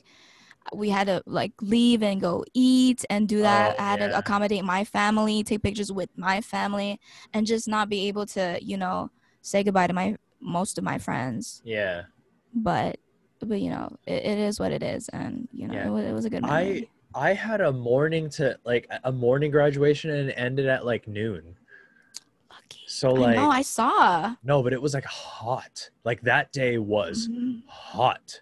[0.73, 3.75] we had to like leave and go eat and do that.
[3.77, 4.07] Oh, I had yeah.
[4.09, 6.99] to accommodate my family, take pictures with my family,
[7.33, 9.09] and just not be able to, you know,
[9.41, 12.03] say goodbye to my most of my friends yeah.
[12.53, 12.97] but
[13.39, 15.87] but you know it, it is what it is and you know Yeah.
[15.87, 16.83] it, was, it was a good memory.
[16.83, 21.55] I had a morning to like a morning graduation and it ended at like noon.
[22.51, 22.79] Lucky.
[22.87, 25.89] So I like know I saw no, but it was like hot.
[26.03, 27.61] Like that day was Mhm.
[27.67, 28.41] hot.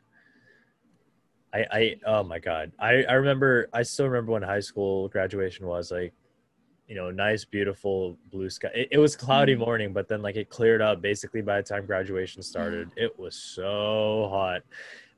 [1.54, 2.72] I I oh my god.
[2.80, 6.14] I I remember I still remember when high school graduation was like
[6.88, 8.70] you know, nice beautiful blue sky.
[8.76, 9.60] It, it was cloudy Mhm.
[9.60, 12.90] morning, but then like it cleared up basically by the time graduation started.
[12.98, 14.62] It was so hot.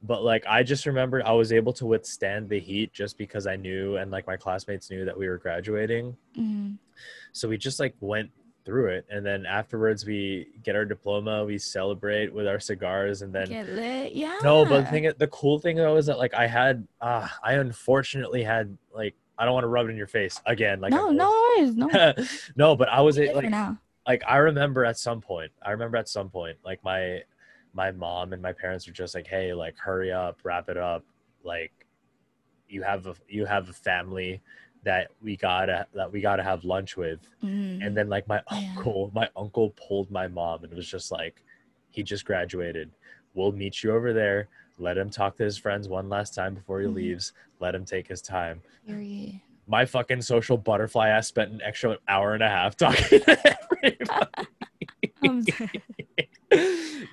[0.06, 3.56] But like I just remembered I was able to withstand the heat just because I
[3.56, 6.16] knew and like my classmates knew that we were graduating.
[6.38, 6.78] Mhm.
[7.32, 8.30] So we just like went
[8.66, 13.34] through it and then afterwards we get our diploma, we celebrate with our cigars and
[13.34, 16.34] then get lit yeah no, but the thing, the cool thing though is that like
[16.34, 20.08] I had, ah, I unfortunately had like I don't want to rub it in your
[20.08, 20.80] face again.
[20.82, 22.14] Like no no worries no
[22.56, 23.52] no, but I was like,
[24.06, 27.24] like I remember at some point, I remember at some point, like my
[27.74, 31.04] my mom and my parents were just like, hey, like hurry up, wrap it up,
[31.44, 31.72] like
[32.68, 34.42] you have a you have a family
[34.84, 37.86] that we gotta that we gotta have lunch with Mhm.
[37.86, 38.58] and then like my Yeah.
[38.76, 41.44] uncle my uncle pulled my mom and was just like
[41.90, 42.90] he just graduated
[43.34, 44.48] we'll meet you over there
[44.80, 46.96] let him talk to his friends one last time before he Mhm.
[46.96, 49.40] leaves let him take his time Period.
[49.68, 53.98] my fucking social butterfly ass spent an extra hour and a half talking to everybody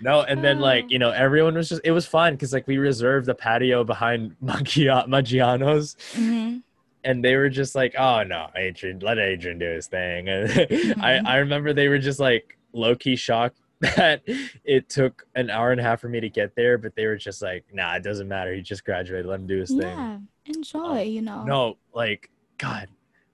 [0.03, 2.79] no, and then like you know everyone was just it was fun because like we
[2.79, 6.63] reserved the patio behind Maggia- Maggiano's Mhm.
[7.05, 11.03] and they were just like, "Oh no, Adrian, let Adrian do his thing." And Mhm.
[11.03, 13.59] I I remember they were just like low key shocked
[13.97, 14.23] that
[14.65, 17.17] it took an hour and a half for me to get there, but they were
[17.17, 18.53] just like, "Nah, it doesn't matter.
[18.55, 19.27] He just graduated.
[19.27, 21.03] Let him do his thing." Yeah, enjoy.
[21.03, 21.45] You know.
[21.45, 22.89] No, like God,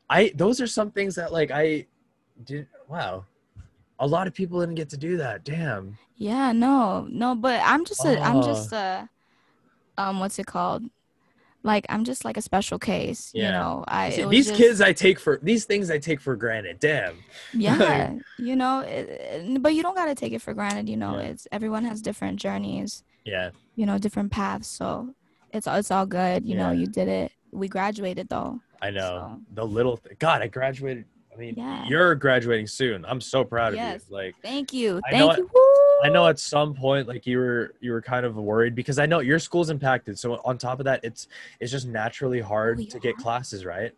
[0.08, 1.86] I those are some things that like I
[2.44, 2.68] did.
[2.88, 3.24] Wow,
[3.98, 5.44] a lot of people didn't get to do that.
[5.44, 5.96] Damn.
[6.16, 8.42] Yeah, no, no, but I'm just a, I'm Oh.
[8.42, 9.08] just a,
[9.98, 10.84] um, what's it called?
[11.62, 13.46] Like I'm just like a special case, yeah.
[13.46, 13.84] you know.
[13.88, 16.78] I these just- kids I take for these things I take for granted.
[16.78, 17.16] Damn.
[17.52, 21.16] yeah, you know, it, but you don't gotta take it for granted, you know.
[21.18, 21.24] Yeah.
[21.30, 23.50] It's everyone has different journeys, Yeah.
[23.74, 25.12] you know, different paths, so
[25.52, 26.70] it's it's all good, you know.
[26.70, 27.32] You did it.
[27.50, 28.60] We graduated though.
[28.80, 29.96] I know So- the little.
[29.96, 31.04] Th- God, I graduated.
[31.36, 31.84] I mean, Yeah.
[31.86, 33.04] you're graduating soon.
[33.04, 34.04] I'm so proud Yes.
[34.04, 34.16] of you.
[34.16, 35.50] Like, Thank you, I thank you.
[35.52, 35.60] Woo!
[36.02, 39.06] I know at some point, like you were, you were kind of worried because I
[39.06, 40.18] know your school's impacted.
[40.18, 41.28] So on top of that, it's
[41.60, 43.92] it's just naturally oh, hard we to get classes right.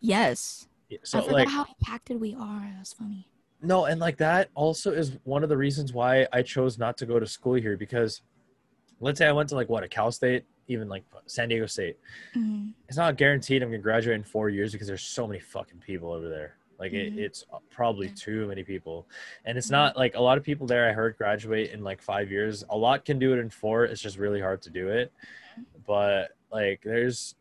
[0.00, 0.68] Yes,
[1.02, 2.72] So I forgot like, how impacted we are.
[2.76, 3.26] That's funny.
[3.62, 7.06] no, and like that also is one of the reasons why I chose not to
[7.06, 8.22] go to school here because,
[9.00, 11.98] let's say I went to like what a Cal State, even like San Diego State.
[12.34, 12.72] Mhm.
[12.88, 16.12] it's not guaranteed I'm gonna graduate in four years because there's so many fucking people
[16.12, 16.56] over there.
[16.78, 17.16] Like Mhm.
[17.16, 19.08] it, it's probably too many people,
[19.44, 20.88] and it's not like a lot of people there.
[20.88, 22.64] I heard graduate in like five years.
[22.70, 23.84] A lot can do it in four.
[23.84, 25.12] It's just really hard to do it.
[25.86, 27.34] But like there's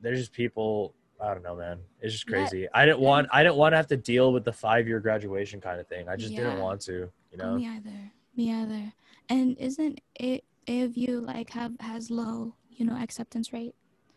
[0.00, 0.94] there's just people.
[1.20, 1.78] I don't know, man.
[2.00, 2.32] It's just Yeah.
[2.32, 2.68] crazy.
[2.74, 3.06] I didn't Yeah.
[3.08, 5.86] want I didn't want to have to deal with the five year graduation kind of
[5.86, 6.08] thing.
[6.08, 6.92] I just didn't want to.
[7.32, 7.54] You Oh, know.
[7.56, 8.12] me either.
[8.36, 8.92] Me either.
[9.30, 13.74] And isn't it if you like have has low, you know, acceptance rate?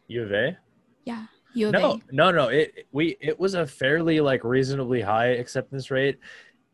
[0.08, 0.58] U of A.
[1.06, 1.26] Yeah.
[1.54, 2.00] U of no, A.
[2.12, 2.48] no, no.
[2.50, 6.20] It we it was a fairly like reasonably high acceptance rate,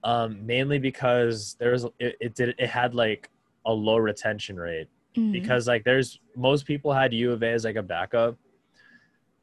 [0.04, 3.30] um, mainly because there was it, it did it had like
[3.66, 5.32] a low retention rate Mhm.
[5.32, 8.38] because like there's most people had U of A as like a backup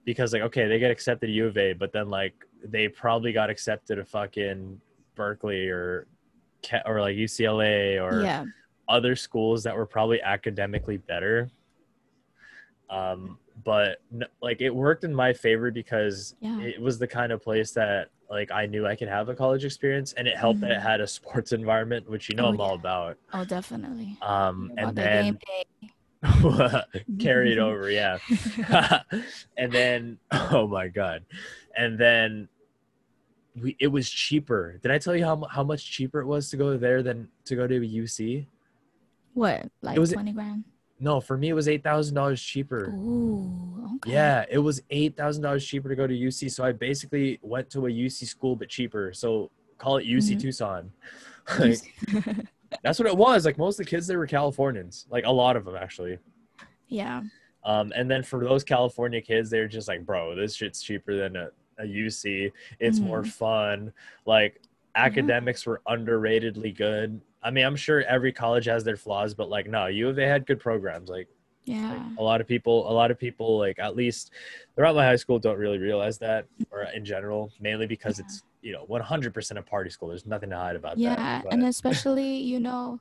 [0.04, 2.34] because like okay they get accepted to U of A but then like
[2.64, 4.80] they probably got accepted to fucking
[5.14, 6.06] Berkeley or
[6.84, 8.44] or like UCLA or yeah.
[8.88, 11.48] other schools that were probably academically better.
[12.90, 14.00] Um, but
[14.42, 16.60] like it worked in my favor because Yeah.
[16.60, 19.64] it was the kind of place that like I knew I could have a college
[19.64, 20.82] experience, and it helped that it Mhm.
[20.82, 23.16] had a sports environment, which you know Oh, I'm all about.
[23.32, 24.16] Oh, definitely.
[24.22, 25.38] Um, and the then
[27.18, 28.18] carried over, yeah.
[29.56, 31.24] and then oh my god,
[31.76, 32.48] and then
[33.60, 34.78] we it was cheaper.
[34.82, 37.56] Did I tell you how how much cheaper it was to go there than to
[37.56, 38.46] go to UC?
[39.34, 39.68] What?
[39.82, 40.64] Like was- twenty grand?
[41.00, 42.90] No, for me it was eight thousand dollars cheaper.
[42.90, 43.88] Ooh.
[43.96, 44.12] Okay.
[44.12, 46.50] Yeah, it was eight thousand dollars cheaper to go to UC.
[46.50, 49.12] So I basically went to a UC school but cheaper.
[49.12, 50.40] So call it UC Mhm.
[50.40, 50.92] Tucson.
[51.58, 51.78] Like,
[52.84, 53.44] that's what it was.
[53.44, 55.06] Like most of the kids there were Californians.
[55.10, 56.18] Like a lot of them actually.
[56.88, 57.22] yeah.
[57.64, 61.36] Um, and then for those California kids, they're just like, bro, this shit's cheaper than
[61.36, 61.48] a,
[61.78, 62.52] a UC.
[62.78, 63.26] It's more Mhm.
[63.28, 63.92] fun.
[64.26, 64.62] Like
[64.94, 67.20] academics were underratedly good.
[67.42, 70.26] I mean, I'm sure every college has their flaws, but like, no, U of A
[70.26, 71.08] had good programs.
[71.08, 71.28] Like,
[71.64, 71.92] Yeah.
[71.94, 74.32] like, a lot of people, a lot of people, like at least
[74.76, 78.24] throughout my high school, don't really realize that, or in general, mainly because Yeah.
[78.26, 80.08] it's you know 100% a party school.
[80.08, 81.16] There's nothing to hide about yeah.
[81.16, 81.44] that.
[81.46, 83.00] Yeah, and especially, you know,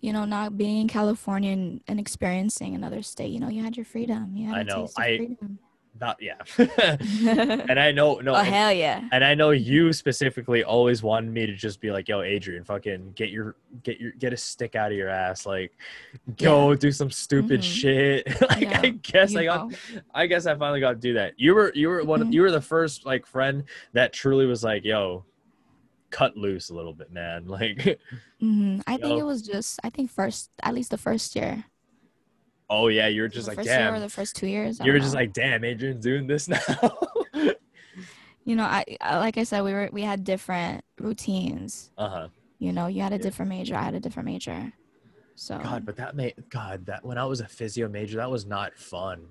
[0.00, 3.84] you know, not being in California and, experiencing another state, you know, you had your
[3.84, 4.34] freedom.
[4.36, 4.80] You had I a know.
[4.82, 5.58] taste of I- freedom.
[6.00, 6.36] Not yeah.
[7.68, 8.34] and I know no.
[8.34, 9.08] oh hell yeah.
[9.12, 13.12] and I know you specifically always wanted me to just be like, "Yo, Adrian, fucking
[13.14, 15.72] get your get your get a stick out of your ass, like
[16.36, 17.64] go do some stupid Mhm.
[17.64, 19.76] shit." like Yeah, I guess You I got, know.
[20.14, 21.34] I guess I finally got to do that.
[21.36, 22.32] You were you were one Mhm.
[22.32, 25.24] you were the first like friend that truly was like, "Yo,
[26.10, 27.98] cut loose a little bit, man." Like,
[28.40, 29.18] hmm I think know?
[29.18, 31.64] it was just I think first at least the first year.
[32.70, 34.78] Oh yeah, you were just the like, first year or "Damn." the first two years.
[34.80, 36.58] You were don't just like, "Damn, Adrian's doing this now."
[38.44, 41.90] you know, I, I like I said, we were we had different routines.
[41.98, 42.28] uh huh.
[42.58, 43.22] You know, you had a Yeah.
[43.22, 44.72] different major, I had a different major.
[45.36, 48.44] So God, but that made God that when I was a physio major, that was
[48.44, 49.28] not fun.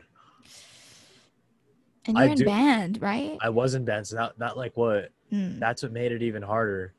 [2.05, 3.37] and you're in do- band, right?
[3.41, 6.93] I wasn't band, so that that like what Mm, that's what made it even harder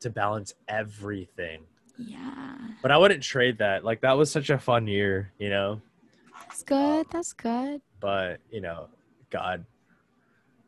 [0.00, 1.60] to balance everything.
[1.98, 3.84] Yeah, But I wouldn't trade that.
[3.84, 5.80] Like that was such a fun year, you know.
[6.48, 7.06] that's good.
[7.10, 7.80] That's good.
[8.00, 8.88] But you know,
[9.30, 9.64] God,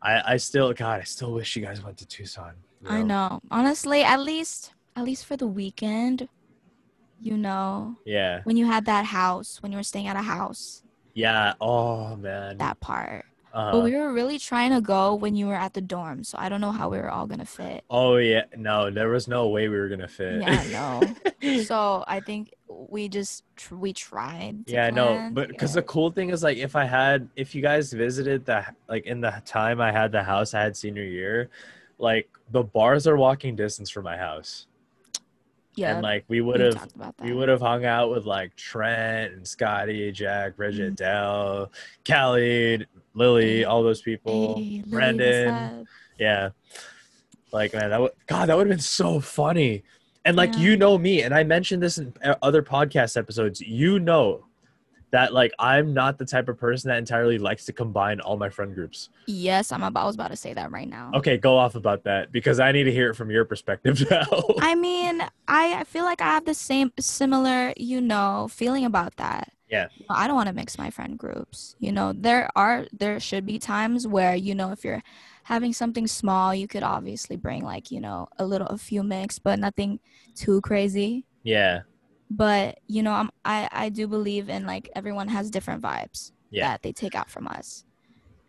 [0.02, 2.54] I I still God, I still wish you guys went to Tucson.
[2.82, 3.40] you I know.
[3.50, 6.28] Honestly, at least at least for the weekend,
[7.20, 10.82] you know, Yeah, when you had that house, when you were staying at a house,
[11.14, 11.54] yeah.
[11.60, 13.24] Oh man, that part.
[13.52, 16.36] Uh, But we were really trying to go when you were at the dorm, so
[16.38, 17.82] I don't know how we were all gonna fit.
[17.90, 20.40] oh yeah, no, there was no way we were gonna fit.
[20.42, 21.14] Yeah, no.
[21.64, 24.66] So I think we just tr- we tried.
[24.66, 27.54] To yeah, no, plan but because the cool thing is like if I had, if
[27.54, 31.04] you guys visited the like in the time I had the house I had senior
[31.04, 31.48] year,
[31.98, 34.66] like the bars are walking distance from my house,
[35.74, 37.24] yeah, and like we would have talked about that.
[37.24, 40.96] we would have hung out with like Trent and Scotty, Jack, Bridget, Mhm.
[40.96, 41.72] Dell,
[42.06, 42.84] Callie,
[43.18, 45.80] Lily, all those people, Hey, Lily, what's Brendan.
[45.80, 45.86] up?
[46.18, 46.48] Yeah.
[47.52, 49.82] Like man, that would God, that would have been so funny.
[50.24, 50.60] And like Yeah.
[50.62, 53.60] you know me, and I mentioned this in uh, other podcast episodes.
[53.60, 54.44] You know
[55.10, 58.50] that like I'm not the type of person that entirely likes to combine all my
[58.50, 59.08] friend groups.
[59.26, 60.02] Yes, I'm about.
[60.02, 61.12] I was about to say that right now.
[61.14, 64.26] Okay, go off about that because I need to hear it from your perspective now.
[64.60, 69.16] I mean, I, I feel like I have the same similar, you know, feeling about
[69.16, 69.50] that.
[69.68, 69.88] Yeah.
[70.08, 71.76] I don't want to mix my friend groups.
[71.78, 75.02] You know, there are there should be times where, you know, if you're
[75.44, 79.38] having something small, you could obviously bring like, you know, a little a few mix,
[79.38, 80.00] but nothing
[80.34, 81.24] too crazy.
[81.42, 81.80] yeah,
[82.30, 86.68] But, you know, I'm I I do believe in like everyone has different vibes yeah.
[86.70, 87.84] that they take out from us.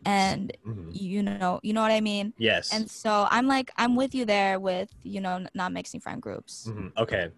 [0.06, 0.88] And Mhm.
[0.92, 2.34] you know, you know what I mean?
[2.38, 2.74] Yes.
[2.74, 6.68] And so I'm like I'm with you there with, you know, not mixing friend groups.
[6.68, 6.92] Mhm.
[6.98, 7.32] Okay.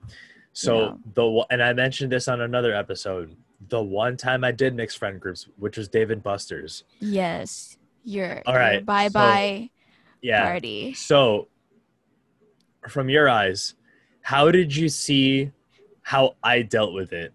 [0.53, 0.99] So know.
[1.15, 3.35] the and I mentioned this on another episode.
[3.67, 6.83] The one time I did mix friend groups, which was Dave & Buster's.
[6.99, 7.77] Yes.
[8.03, 9.69] Your, All right, bye bye
[10.21, 10.45] Yeah.
[10.45, 10.93] party.
[10.93, 11.47] So,
[12.89, 13.75] from your eyes,
[14.21, 15.51] how did you see
[16.01, 17.33] how I dealt with it?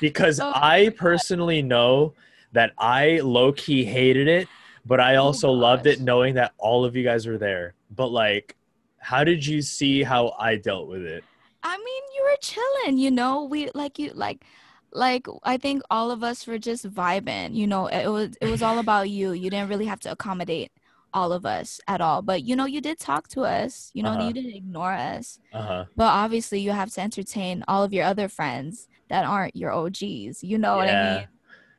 [0.00, 2.14] Because Oh I personally know
[2.52, 4.48] that I low key hated it,
[4.86, 7.74] but I Oh also loved it knowing that all of you guys were there.
[7.90, 8.56] But, like,
[8.98, 11.24] how did you see how I dealt with it?
[11.62, 13.44] I mean, you were chilling, you know.
[13.44, 14.44] We like you like
[14.92, 17.86] like I think all of us were just vibing, you know.
[17.86, 19.32] It was it was all about you.
[19.32, 20.72] You didn't really have to accommodate
[21.14, 22.20] all of us at all.
[22.22, 23.90] But you know, you did talk to us.
[23.94, 24.26] You know, Uh-huh.
[24.28, 25.38] you didn't ignore us.
[25.52, 25.84] Uh huh.
[25.96, 30.42] But obviously, you have to entertain all of your other friends that aren't your OGs.
[30.42, 31.28] You know what I mean?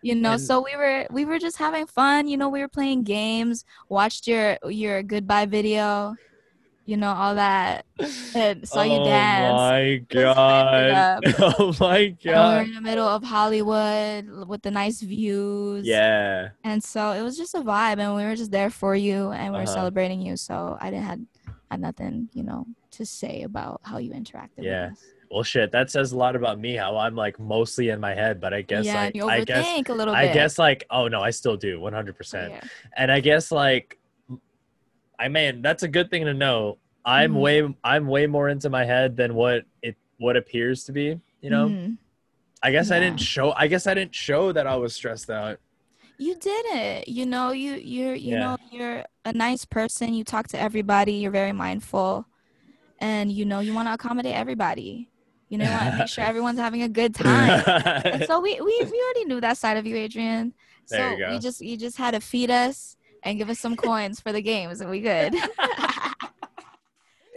[0.01, 2.27] You know, And- so we were we were just having fun.
[2.27, 6.15] You know, we were playing games, watched your your goodbye video,
[6.89, 7.85] you know, all that,
[8.33, 9.05] and saw you dance.
[9.05, 9.57] oh dance.
[9.59, 11.55] my Just hyped it god!
[11.59, 15.85] Oh my And we were in the middle of Hollywood with the nice views.
[15.85, 16.49] Yeah.
[16.63, 19.53] And so it was just a vibe, and we were just there for you, and
[19.53, 19.73] we were Uh-huh.
[19.81, 20.35] celebrating you.
[20.37, 21.25] So I didn't had
[21.71, 22.65] had nothing, you know,
[22.97, 24.89] to say about how you interacted Yeah.
[24.89, 25.05] with us.
[25.29, 26.75] Well, shit, that says a lot about me.
[26.75, 29.93] How I'm like mostly in my head, but I guess yeah, like I guess a
[29.93, 32.09] little I guess like oh no, I still do 100.
[32.09, 32.61] Oh, percent yeah.
[32.97, 33.98] And I guess like
[35.19, 36.77] I mean that's a good thing to know.
[37.05, 37.39] I'm Mhm.
[37.41, 41.19] way I'm way more into my head than what it what appears to be.
[41.41, 41.69] You know.
[41.69, 41.97] Mhm.
[42.61, 43.53] I guess I didn't show.
[43.53, 45.59] I guess I didn't show that I was stressed out.
[46.17, 47.07] You did it.
[47.07, 48.39] You know, you you're you Yeah.
[48.39, 50.13] know you're a nice person.
[50.13, 51.13] You talk to everybody.
[51.13, 52.25] You're very mindful,
[52.99, 55.09] and you know you want to accommodate everybody.
[55.47, 57.63] You know, you want to make sure everyone's having a good time.
[58.05, 60.53] and so we, we we already knew that side of you, Adrian.
[60.85, 61.31] So There you go.
[61.31, 64.41] we just you just had to feed us and give us some coins for the
[64.41, 65.35] games, and we good.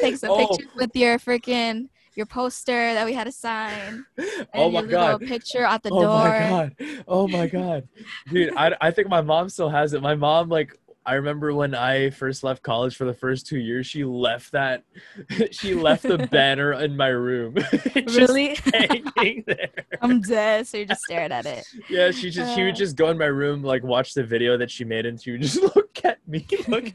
[0.00, 0.46] Take some Oh.
[0.48, 4.04] pictures with your freaking your poster that we had to sign.
[4.18, 5.20] And oh my god.
[5.22, 6.18] Picture at the oh door.
[6.28, 6.76] my god
[7.08, 7.88] oh my god
[8.28, 11.74] dude I, I think my mom still has it my mom like i remember when
[11.74, 14.84] i first left college for the first two years she left that
[15.50, 17.54] she left the banner in my room
[17.94, 18.56] Really?
[18.72, 19.68] hanging there
[20.00, 20.66] I'm dead.
[20.66, 21.64] So you're just stared at it.
[21.88, 22.76] yeah she just she would Uh.
[22.76, 25.42] just go in my room like watch the video that she made and she would
[25.42, 26.92] just look at me look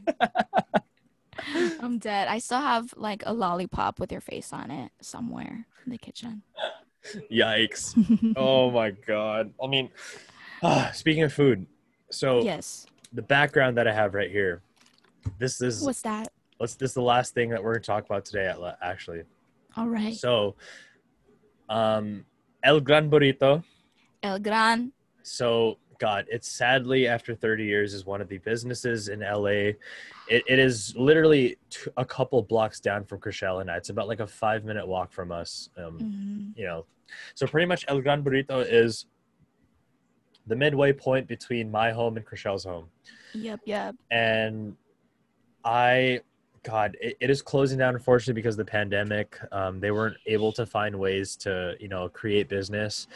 [1.80, 2.26] I'm dead.
[2.28, 6.42] I still have like a lollipop with your face on it somewhere in the kitchen.
[7.30, 7.94] yikes
[8.36, 9.88] oh my god i mean
[10.62, 11.64] ah, speaking of food
[12.10, 12.86] so yes.
[13.12, 14.60] The background that i have right here
[15.38, 16.28] this is What's that?
[16.60, 19.22] let's this is the last thing that we're going to talk about today at- actually
[19.76, 20.14] All right.
[20.14, 20.54] so
[21.68, 22.24] um
[22.62, 23.62] el gran burrito
[24.22, 24.92] El Gran.
[25.22, 29.76] so god it's sadly after 30 years is one of the businesses in la it,
[30.46, 33.76] it is literally t- a couple blocks down from Chrisellina.
[33.76, 36.58] it's about like a five minute walk from us um Mhm.
[36.58, 36.84] you know
[37.34, 39.06] so pretty much el gran burrito is
[40.48, 42.88] the midway point between my home and Kriziel's home
[43.34, 43.94] Yep, yep.
[44.10, 44.76] and
[45.64, 46.20] I,
[46.62, 49.38] God, it, it is closing down unfortunately because of the pandemic.
[49.52, 53.06] Um, they weren't able to find ways to, you know, create business,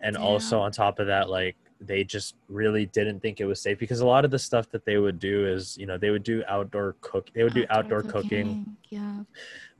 [0.00, 3.78] and also on top of that, like they just really didn't think it was safe
[3.78, 6.22] because a lot of the stuff that they would do is, you know, they would
[6.22, 9.22] do outdoor cook, they would do outdoor cooking, Yeah.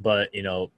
[0.01, 0.71] but you know.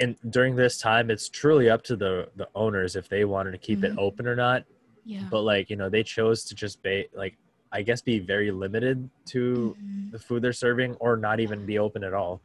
[0.00, 3.58] And during this time, it's truly up to the the owners if they wanted to
[3.58, 3.98] keep it Mhm.
[3.98, 4.64] open or not
[5.04, 5.24] Yeah.
[5.30, 7.36] but like you know they chose to just be like
[7.72, 10.12] I guess be very limited to Mhm.
[10.12, 12.40] the food they're serving or not even be open at all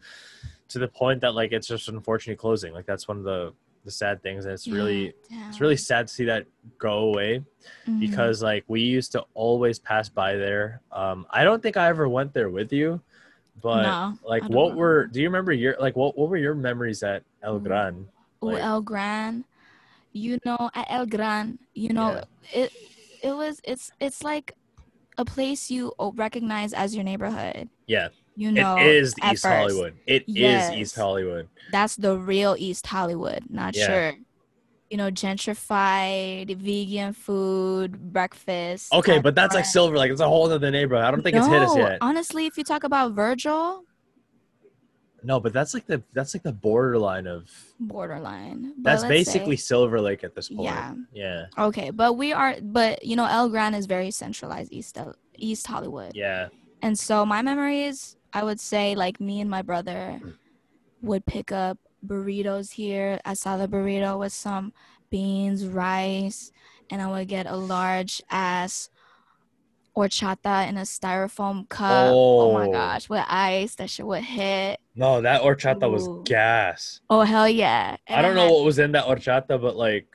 [0.70, 3.54] to the point that like it's just unfortunately closing like that's one of the
[3.86, 6.46] the sad things and it's really Yeah, it's really sad to see that
[6.78, 7.42] go away.
[7.88, 8.00] Mhm.
[8.00, 12.08] because like we used to always pass by there um i don't think i ever
[12.10, 13.00] went there with you
[13.62, 17.02] but No, like what were do you remember your like what what were your memories
[17.04, 17.60] at el Ooh.
[17.60, 18.08] gran
[18.44, 19.44] Ooh, like- El Gran,
[20.18, 22.22] you know, at El Gran, you know,
[22.54, 22.72] it
[23.24, 24.54] it was it's it's like
[25.18, 27.70] a place you recognize as your neighborhood.
[27.88, 29.46] yeah You know, it is east first.
[29.46, 30.78] hollywood It is Yes.
[30.78, 33.88] east hollywood That's the real East Hollywood, not Yeah.
[33.88, 34.14] sure.
[34.90, 38.94] You know, gentrified, vegan food, breakfast.
[38.94, 41.48] okay but that's like silver like it's a whole other neighborhood i don't think it's
[41.48, 43.84] hit us yet Honestly, if you talk about Virgil,
[45.24, 47.50] no but that's like the that's like the borderline of
[47.80, 48.74] borderline.
[48.78, 50.94] But that's basically say- silver lake at this point Yeah.
[51.14, 54.98] yeah okay, but we are, but you know, El Gran is very centralized East
[55.36, 56.12] East Hollywood.
[56.16, 56.50] yeah
[56.82, 60.22] And so my memories, I would say, like me and my brother
[61.02, 63.20] would pick up burritos here.
[63.26, 64.74] I saw the burrito with some
[65.10, 66.52] beans, rice,
[66.92, 68.90] and I would get a large ass
[69.96, 72.12] horchata in a styrofoam cup.
[72.14, 72.72] Oh, my Oh.
[72.72, 74.80] gosh, with ice, that shit would hit.
[74.98, 77.98] No that horchata was gas Oh hell yeah!
[78.10, 80.08] I don't know what was in that horchata, but like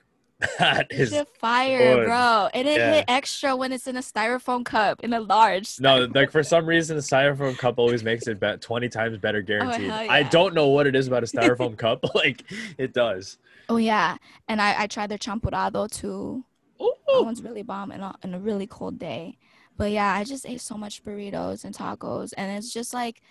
[0.58, 2.06] that Is fire, good.
[2.06, 2.48] bro.
[2.52, 2.94] And it Yeah.
[2.94, 5.78] hit extra when it's in a styrofoam cup in a large.
[5.78, 9.38] no like for some reason the styrofoam cup always makes it bet twenty times better
[9.38, 9.88] oh, guaranteed.
[9.90, 12.42] hell I don't know what it is about a styrofoam cup, but like
[12.76, 13.38] it does.
[13.68, 14.16] Oh yeah,
[14.48, 16.44] and I I tried their champurrado too.
[16.80, 19.38] That one's really bomb in a, in a really cold day.
[19.76, 23.22] But yeah, I just ate so much burritos and tacos, and it's just like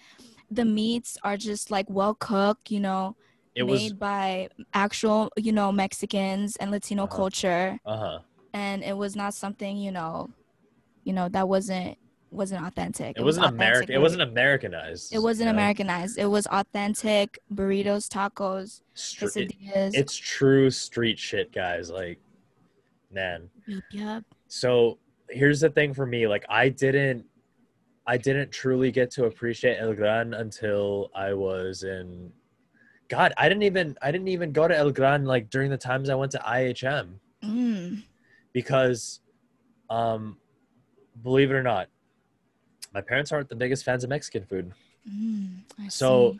[0.51, 3.15] the meats are just like well cooked, you know,
[3.55, 7.15] It made was by actual, you know, Mexicans and Latino Uh-huh.
[7.15, 8.19] culture, uh huh.
[8.53, 10.29] and it was not something, you know,
[11.03, 11.97] you know that wasn't
[12.31, 13.17] wasn't authentic.
[13.17, 13.93] It wasn't American.
[13.93, 15.13] It wasn't Americanized.
[15.13, 15.57] It wasn't you know?
[15.59, 16.17] Americanized.
[16.17, 19.91] It was authentic burritos, tacos, Str- it- quesadillas.
[19.93, 21.89] it's true street shit, guys.
[21.89, 22.19] Like,
[23.11, 23.49] man.
[23.67, 24.23] Yup, yup.
[24.47, 24.97] so
[25.29, 27.23] here's the thing for me like i didn't
[28.13, 32.07] i didn't truly get to appreciate el gran until i was in
[33.07, 36.09] god i didn't even i didn't even go to el gran like during the times
[36.09, 37.07] i went to ihm
[37.43, 38.03] Mm.
[38.53, 39.01] because
[39.89, 40.37] um
[41.23, 41.87] believe it or not
[42.93, 44.67] my parents aren't the biggest fans of mexican food
[45.09, 46.39] Mm, I So, see.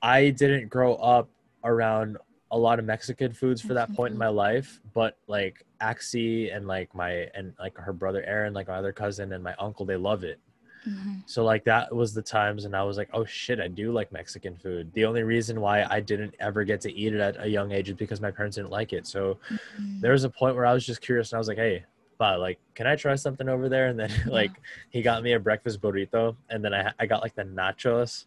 [0.00, 1.28] I didn't grow up
[1.62, 2.16] around
[2.50, 6.66] a lot of Mexican foods for that point in my life, but like Axie and
[6.66, 9.96] like my and like her brother Aaron, like my other cousin and my uncle, they
[10.10, 10.40] love it.
[10.86, 11.22] Mhm.
[11.26, 14.10] So like that was the times and I was like, oh shit, I do like
[14.12, 14.90] Mexican food.
[14.94, 17.88] The only reason why I didn't ever get to eat it at a young age
[17.90, 19.06] is because my parents didn't like it.
[19.06, 20.00] So Mhm.
[20.00, 21.84] there was a point where I was just curious and I was like, hey,
[22.18, 23.88] but like, can I try something over there?
[23.88, 24.52] And then like
[24.90, 28.24] he got me a breakfast burrito and then I I got like the nachos.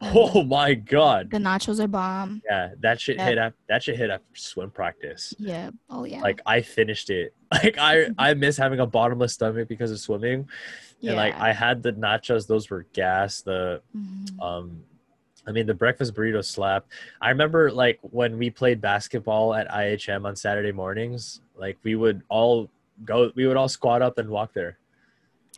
[0.14, 1.30] Oh my god.
[1.30, 2.40] The nachos are bomb.
[2.48, 3.26] Yeah, that shit Yeah.
[3.26, 3.54] hit up.
[3.68, 5.34] that shit hit after swim practice.
[5.38, 5.70] Yeah.
[5.90, 6.20] Oh yeah.
[6.22, 7.34] Like I finished it.
[7.52, 10.48] Like I I miss having a bottomless stomach because of swimming.
[11.02, 13.42] And like I had the nachos, those were gas.
[13.42, 14.40] The Mhm.
[14.42, 14.84] um
[15.46, 16.86] I mean the breakfast burrito slap.
[17.20, 22.22] I remember like when we played basketball at IHM on Saturday mornings, like we would
[22.28, 22.70] all
[23.04, 24.78] go we would all squat up and walk there.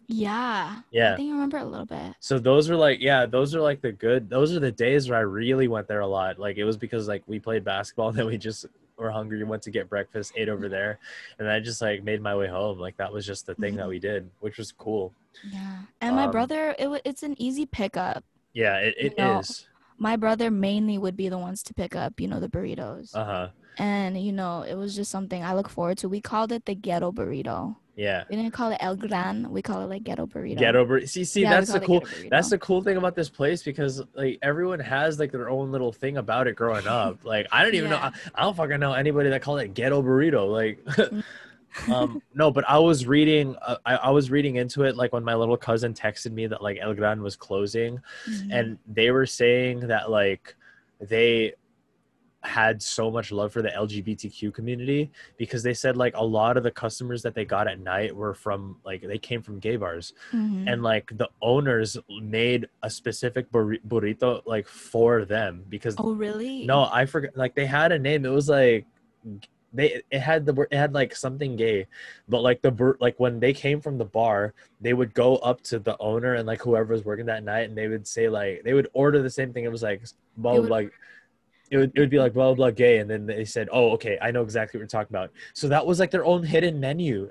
[0.09, 0.83] Yeah.
[0.91, 1.13] Yeah.
[1.15, 2.15] I think I remember a little bit.
[2.21, 5.19] So those are like yeah, those are like the good those are the days where
[5.19, 6.39] I really went there a lot.
[6.39, 9.63] Like it was because like we played basketball and then we just were hungry, went
[9.65, 10.99] to get breakfast, ate over there,
[11.39, 12.79] and I just like made my way home.
[12.79, 13.89] Like that was just the thing that Mhm.
[13.89, 15.13] we did, which was cool.
[15.43, 15.83] Yeah.
[16.01, 18.25] And my Um, brother, it it's an easy pickup.
[18.53, 19.69] Yeah, it, it You know, is.
[19.99, 23.15] My brother mainly would be the ones to pick up, you know, the burritos.
[23.15, 23.49] Uh-huh.
[23.79, 26.09] and you know, it was just something I look forward to.
[26.09, 27.77] We called it the ghetto burrito.
[27.95, 28.25] Yeah.
[28.31, 29.51] We didn't call it El Gran.
[29.51, 30.59] We call it like ghetto burrito.
[30.59, 33.63] Ghetto bur- see see Yeah, that's the cool that's the cool thing about this place
[33.63, 37.19] because like everyone has like their own little thing about it growing up.
[37.25, 40.03] Like I don't even know I, I don't fucking know anybody that called it ghetto
[40.03, 40.51] burrito.
[40.51, 41.25] Like Mm.
[41.91, 45.25] um no but i was reading uh, I, I was reading into it like when
[45.25, 48.49] my little cousin texted me that like el gran was closing Mhm.
[48.53, 50.55] and they were saying that like
[51.01, 51.55] they
[52.45, 56.65] had so much love for the lgbtq community because they said like a lot of
[56.65, 60.13] the customers that they got at night were from like they came from gay bars
[60.33, 60.71] Mhm.
[60.71, 66.67] and like the owners made a specific burri- burrito like for them because oh really?
[66.67, 67.37] no, I forgot.
[67.37, 68.25] Like they had a name.
[68.25, 68.87] It was like
[69.75, 71.87] they it had the word- it had like something gay,
[72.29, 75.63] but like the bur- like when they came from the bar, they would go up
[75.63, 78.63] to the owner and like whoever was working that night, and they would say like
[78.65, 79.65] they would order the same thing.
[79.65, 80.55] It was like They blah.
[80.59, 80.83] would- blah.
[81.73, 83.93] It would, it would be like blah blah blah gay, and then they said, "Oh,
[83.93, 86.79] okay, I know exactly what you're talking about." So that was like their own hidden
[86.79, 87.31] menu.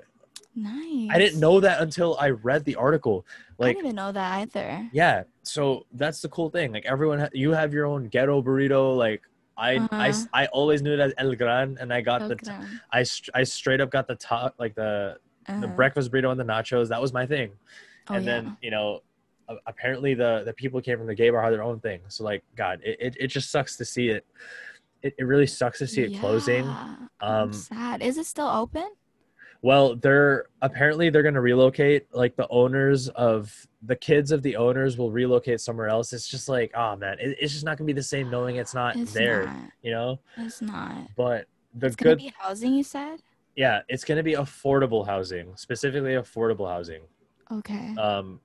[0.56, 1.08] Nice.
[1.10, 3.24] I didn't know that until I read the article.
[3.58, 4.88] Like, I didn't even know that either.
[4.92, 6.72] yeah, so that's the cool thing.
[6.72, 8.96] Like everyone, ha- you have your own ghetto burrito.
[8.96, 9.22] Like
[9.56, 10.24] I, I, Uh-huh.
[10.34, 12.46] I always knew it as El Gran, and I got the, Okay.
[12.50, 15.66] t- I, str- I straight up got the top, like the, the Uh-huh.
[15.68, 16.88] breakfast burrito and the nachos.
[16.88, 17.52] That was my thing.
[18.10, 18.32] Oh, and yeah.
[18.40, 19.02] then you know,
[19.66, 22.00] apparently the the people who came from the gay bar had their own thing.
[22.08, 24.26] So like, God, it, it, it just sucks to see it.
[25.02, 26.64] It, it really sucks to see it closing.
[26.66, 28.02] Um, I'm sad.
[28.02, 28.88] Is it still open?
[29.60, 32.12] Well, they're apparently they're going to relocate.
[32.12, 36.12] Like the owners of the kids of the owners will relocate somewhere else.
[36.12, 38.56] It's just like, oh man, it, it's just not going to be the same knowing
[38.56, 39.56] it's not It's there, not.
[39.82, 40.18] you know.
[40.36, 41.08] It's not.
[41.16, 42.74] But the It's good, be housing.
[42.74, 43.20] You said.
[43.56, 47.02] yeah, it's going to be affordable housing, specifically affordable housing.
[47.50, 47.94] Okay.
[47.96, 48.40] Um,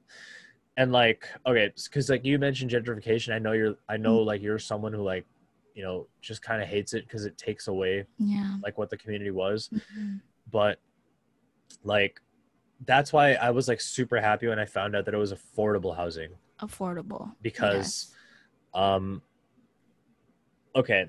[0.78, 3.34] and like, okay, because like you mentioned gentrification.
[3.34, 5.26] I know you're, I know like you're someone who like,
[5.74, 8.56] you know, just kind of hates it because it takes away yeah.
[8.64, 9.70] like what the community was.
[9.74, 10.22] Mhm.
[10.52, 10.80] but
[11.84, 12.22] like
[12.86, 15.96] that's why I was like super happy when I found out that it was affordable
[15.96, 16.30] housing
[16.62, 17.34] Affordable.
[17.42, 18.14] because
[18.74, 19.22] um
[20.76, 21.08] okay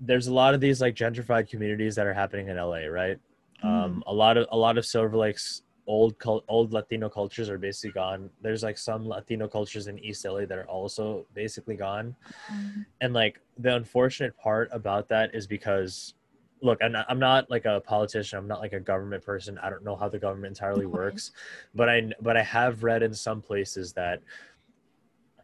[0.00, 3.18] there's a lot of these like gentrified communities that are happening in LA right
[3.62, 7.58] um a lot of a lot of Silver Lake's old cul- old Latino cultures are
[7.58, 8.30] basically gone.
[8.42, 12.14] There's like some Latino cultures in East LA that are also basically gone.
[12.50, 16.14] Um, and like the unfortunate part about that is because
[16.60, 18.38] look I'm not, I'm not like a politician.
[18.38, 19.58] I'm not like a government person.
[19.58, 20.92] I don't know how the government entirely Okay.
[20.92, 21.32] works.
[21.74, 24.20] But i but i have read in some places that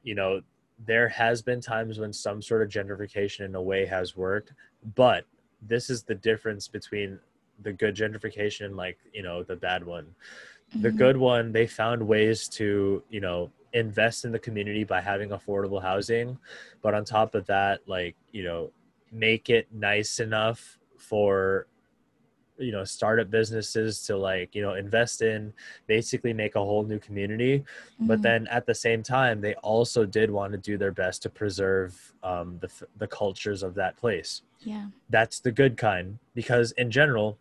[0.02, 0.40] you know
[0.78, 4.52] there has been times when some sort of gentrification in a way has worked.
[4.94, 5.24] But
[5.62, 7.18] this is the difference between
[7.62, 10.06] the good gentrification and like you know the bad one
[10.80, 10.96] the mhm.
[10.96, 15.80] good one they found ways to you know invest in the community by having affordable
[15.82, 16.38] housing
[16.82, 18.70] but on top of that like you know
[19.12, 21.66] make it nice enough for
[22.58, 25.52] you know startup businesses to like you know invest in
[25.86, 27.64] basically make a whole new community
[28.00, 28.22] but Mhm.
[28.22, 32.14] then at the same time they also did want to do their best to preserve
[32.22, 34.86] um, the, the cultures of that place Yeah.
[35.10, 37.38] that's the good kind because in general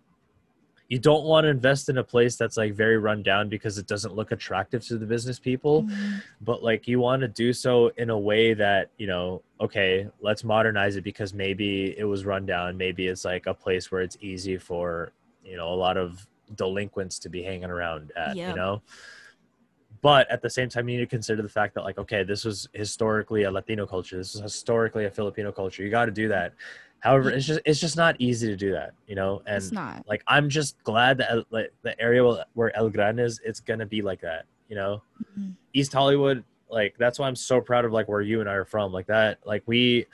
[0.94, 3.88] you don't want to invest in a place that's like very run down because it
[3.88, 5.84] doesn't look attractive to the business people.
[5.84, 6.22] Mhm.
[6.40, 10.44] but like you want to do so in a way that you know okay let's
[10.44, 12.78] modernize it because maybe it was run down.
[12.78, 15.12] Maybe it's like a place where it's easy for
[15.44, 18.82] you know a lot of delinquents to be hanging around at you know?
[20.02, 22.46] But at the same time you need to consider the fact that like okay this
[22.46, 24.18] was historically a latino culture.
[24.18, 25.82] This is historically a filipino culture.
[25.82, 26.54] You got to do that
[27.04, 30.08] however it's just it's just not easy to do that you know and it's not.
[30.08, 32.24] like i'm just glad that like the area
[32.54, 35.02] where- el gran is it's gonna be like that you know
[35.38, 35.54] Mhm.
[35.74, 38.66] east hollywood like that's why i'm so proud of like where you and i are
[38.66, 40.06] from like that like we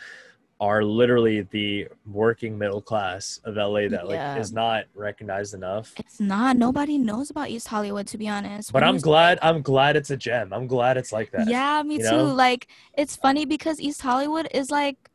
[0.62, 4.38] are literally the working middle class of la that like Yeah.
[4.40, 6.58] is not recognized enough It's not.
[6.58, 8.74] Nobody knows about East Hollywood, to be honest.
[8.74, 11.82] but When i'm glad i'm glad it's a gem i'm glad it's like that Yeah,
[11.84, 12.12] me you too.
[12.12, 12.34] know?
[12.34, 12.68] Like
[12.98, 15.09] it's funny because East Hollywood is like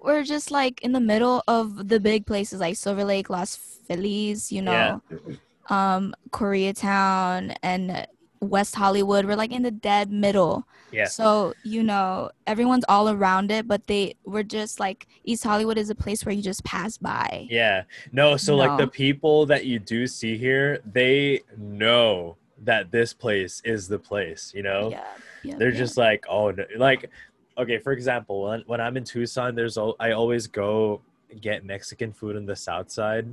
[0.00, 3.56] we're just like in the middle of the big places like Silver Lake, Los
[3.86, 4.98] Feliz, you Yeah.
[5.10, 8.06] know, um, Koreatown and
[8.40, 9.24] West Hollywood.
[9.24, 10.66] We're like in the dead middle.
[10.90, 15.78] yeah So, you know, everyone's all around it, but they we're just like East Hollywood
[15.78, 17.46] is a place where you just pass by.
[17.50, 17.84] Yeah.
[18.12, 23.62] No, so like the people that you do see here, they know that this place
[23.64, 24.90] is the place, you know?
[24.90, 25.04] Yeah.
[25.42, 25.78] yeah, They're yeah.
[25.78, 26.64] just like, oh, no.
[26.76, 27.10] like,
[27.58, 31.02] okay, for example, when, when I'm in Tucson, there's, al- I always go
[31.40, 33.26] get Mexican food on the South side.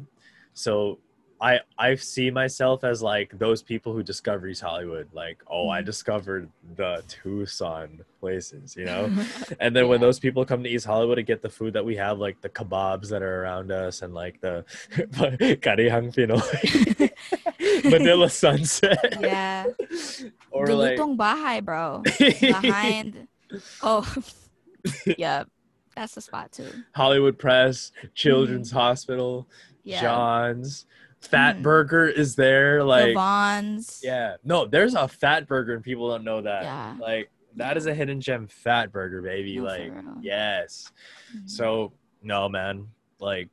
[0.54, 1.00] So
[1.42, 5.82] I, I see myself as like those people who discover East Hollywood, like, oh, I
[5.82, 5.86] Mhm.
[5.86, 9.10] discovered the Tucson places, you know?
[9.60, 11.96] And then when those people come to East Hollywood to get the food that we
[11.96, 14.66] have, like the kebabs that are around us and like the
[15.64, 17.10] karihang Pinoy,
[17.92, 19.66] Manila Sunset, yeah.
[20.52, 22.04] or like Galutong Bahay, bro.
[22.20, 23.28] Behind
[23.82, 24.16] Oh
[25.18, 25.44] yeah.
[25.96, 26.70] That's the spot too.
[26.96, 29.48] Hollywood Press, Children's Hospital,
[29.84, 30.02] Yeah.
[30.02, 30.86] John's,
[31.20, 31.64] Fat Mm.
[31.64, 32.82] Burger is there.
[32.84, 34.00] Like, Bonds.
[34.04, 36.64] yeah, no, there's a Fat Burger and people don't know that.
[36.64, 36.96] Yeah.
[37.00, 39.58] Like, that is a hidden gem, Fat Burger, baby.
[39.58, 40.92] No, like, yes.
[41.36, 41.50] Mhm.
[41.50, 41.92] So
[42.24, 42.88] no, man.
[43.20, 43.50] Like,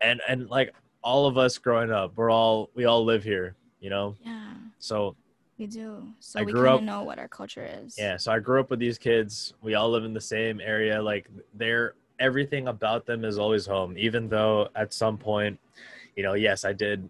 [0.00, 3.90] and and like all of us growing up, we're all we all live here, you
[3.90, 4.14] know.
[4.24, 5.16] Yeah, So
[5.58, 6.08] we do.
[6.20, 7.96] So I we kind of know what our culture is.
[7.98, 9.54] yeah, so I grew up with these kids.
[9.62, 11.00] We all live in the same area.
[11.00, 13.96] Like, they're everything about them is always home.
[13.98, 15.58] Even though at some point,
[16.16, 17.08] you know, yes, I did.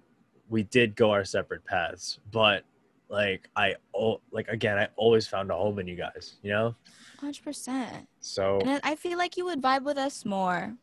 [0.51, 2.65] We did go our separate paths, but
[3.09, 6.37] like I, oh, like again, I always found a home in you guys.
[6.43, 6.75] You know.
[7.19, 8.09] hundred percent.
[8.21, 10.75] So And I feel like you would vibe with us more.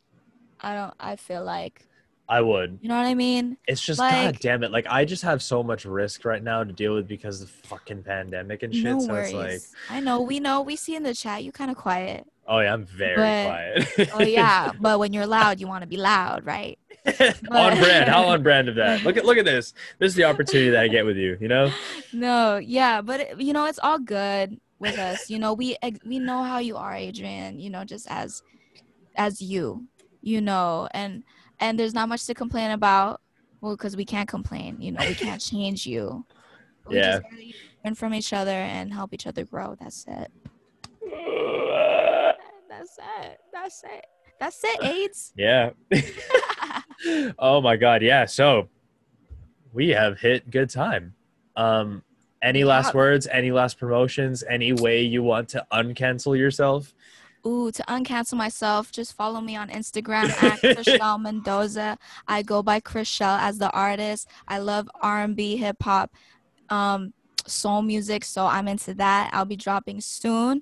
[0.60, 0.94] I don't.
[1.00, 1.88] I feel like
[2.30, 2.80] I would.
[2.82, 3.58] You know what I mean?
[3.68, 4.72] It's just Like- god damn it.
[4.72, 7.68] Like I just have so much risk right now to deal with because of the
[7.68, 8.84] fucking pandemic and shit.
[8.86, 9.34] no so worries.
[9.34, 10.22] it's like I know.
[10.22, 10.62] We know.
[10.62, 11.44] We see in the chat.
[11.44, 12.26] You kind of quiet.
[12.48, 13.46] oh yeah, I'm very But-
[13.96, 14.10] quiet.
[14.14, 16.78] Oh yeah, but when you're loud, you want to be loud, right?
[17.50, 18.10] on brand.
[18.10, 19.04] How on brand of that?
[19.04, 19.74] Look at look at this.
[20.00, 21.72] This is the opportunity that I get with you, you know?
[22.14, 25.30] No, yeah, but it, you know it's all good with us.
[25.30, 25.76] You know we
[26.06, 27.60] we know how you are, Adrian.
[27.60, 28.44] You know just as
[29.16, 29.88] as you,
[30.22, 31.24] you know, and
[31.62, 33.22] and there's not much to complain about.
[33.62, 34.78] Well, because we can't complain.
[34.82, 36.26] You know we can't change you.
[36.88, 37.12] We Yeah.
[37.20, 37.54] just gotta
[37.86, 39.76] learn from each other and help each other grow.
[39.80, 40.32] That's it.
[42.70, 43.40] That's it.
[43.54, 44.06] That's it.
[44.40, 44.84] That's it.
[44.84, 45.34] AIDS.
[45.38, 45.72] Yeah.
[47.40, 48.26] oh my god, yeah.
[48.26, 48.70] So
[49.74, 51.14] we have hit good time.
[51.56, 52.04] Um
[52.42, 52.96] any last have.
[52.96, 56.94] words, any last promotions, any way you want to uncancel yourself?
[57.46, 61.98] Ooh, to uncancel myself, just follow me on Instagram at Kriziel Mendoza.
[62.28, 64.28] I go by Chriselle as the artist.
[64.48, 66.12] I love R&B, hip hop,
[66.70, 67.14] um,
[67.48, 69.32] soul music, so I'm into that.
[69.34, 70.62] I'll be dropping soon,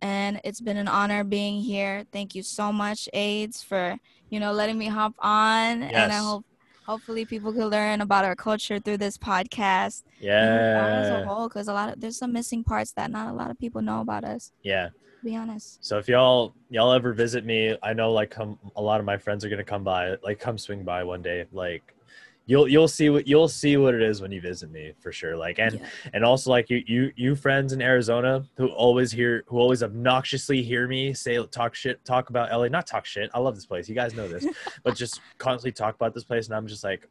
[0.00, 2.04] and it's been an honor being here.
[2.12, 3.96] Thank you so much, AIDS, for
[4.30, 6.44] you know letting me hop on, and I hope
[6.86, 11.66] hopefully people can learn about our culture through this podcast Yeah, as a whole, because
[11.66, 14.24] a lot of there's some missing parts that not a lot of people know about
[14.24, 14.52] us.
[14.62, 14.90] Yeah.
[15.26, 15.84] Be honest.
[15.84, 19.16] So if y'all y'all ever visit me, I know like come a lot of my
[19.16, 21.46] friends are gonna come by, like come swing by one day.
[21.50, 21.96] Like
[22.44, 25.36] you'll you'll see what you'll see what it is when you visit me for sure.
[25.36, 25.86] Like and Yeah.
[26.14, 30.62] and also like you you you friends in Arizona who always hear who always obnoxiously
[30.62, 33.88] hear me say talk shit talk about LA not talk shit I love this place
[33.88, 34.46] you guys know this
[34.84, 37.08] but just constantly talk about this place and I'm just like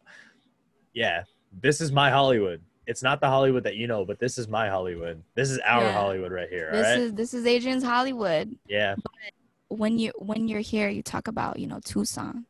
[0.94, 1.24] yeah
[1.62, 4.70] this is my Hollywood it's not the Hollywood that you know but this is my
[4.70, 5.94] Hollywood this is our Yeah.
[5.94, 8.56] Hollywood right here This right is this is Adrian's Hollywood.
[8.68, 8.96] yeah
[9.70, 12.46] When you when you're here, you talk about you know Tucson.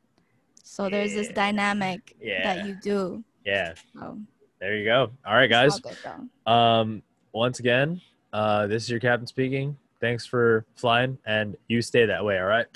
[0.64, 2.44] So there's this dynamic Yeah.
[2.44, 3.24] that you do.
[3.46, 4.20] yeah So
[4.60, 5.80] there you go all right guys
[6.46, 7.02] all um
[7.34, 8.02] once again
[8.34, 12.46] uh this is your captain speaking thanks for flying and you stay that way all
[12.46, 12.68] right